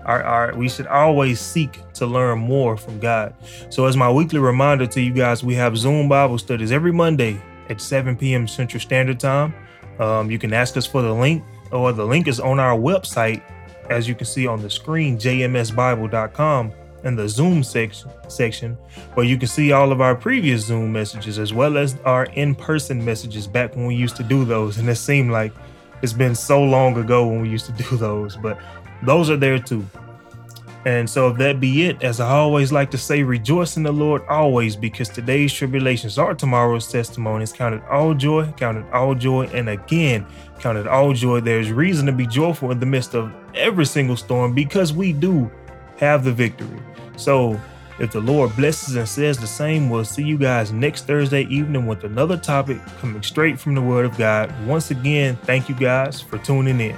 [0.06, 3.36] Our, our, we should always seek to learn more from God.
[3.70, 7.39] So, as my weekly reminder to you guys, we have Zoom Bible studies every Monday
[7.70, 8.47] at 7 p.m.
[8.47, 9.54] Central Standard Time.
[9.99, 13.43] Um, you can ask us for the link, or the link is on our website,
[13.91, 16.74] as you can see on the screen, jmsbible.com
[17.04, 18.78] in the Zoom section, section
[19.14, 23.04] where you can see all of our previous Zoom messages as well as our in-person
[23.04, 24.78] messages back when we used to do those.
[24.78, 25.54] And it seemed like
[26.01, 28.60] it's been so long ago when we used to do those, but
[29.04, 29.86] those are there too.
[30.86, 33.91] And so, if that be it, as I always like to say, rejoice in the
[33.93, 37.54] Lord always, because today's tribulations are tomorrow's testimonies.
[37.54, 40.26] Count it all joy, count it all joy, and again,
[40.60, 41.39] count it all joy.
[41.39, 45.49] There's reason to be joyful in the midst of every single storm because we do
[45.97, 46.82] have the victory.
[47.16, 47.59] So,
[47.99, 51.86] if the Lord blesses and says the same, we'll see you guys next Thursday evening
[51.86, 54.51] with another topic coming straight from the Word of God.
[54.66, 56.97] Once again, thank you guys for tuning in.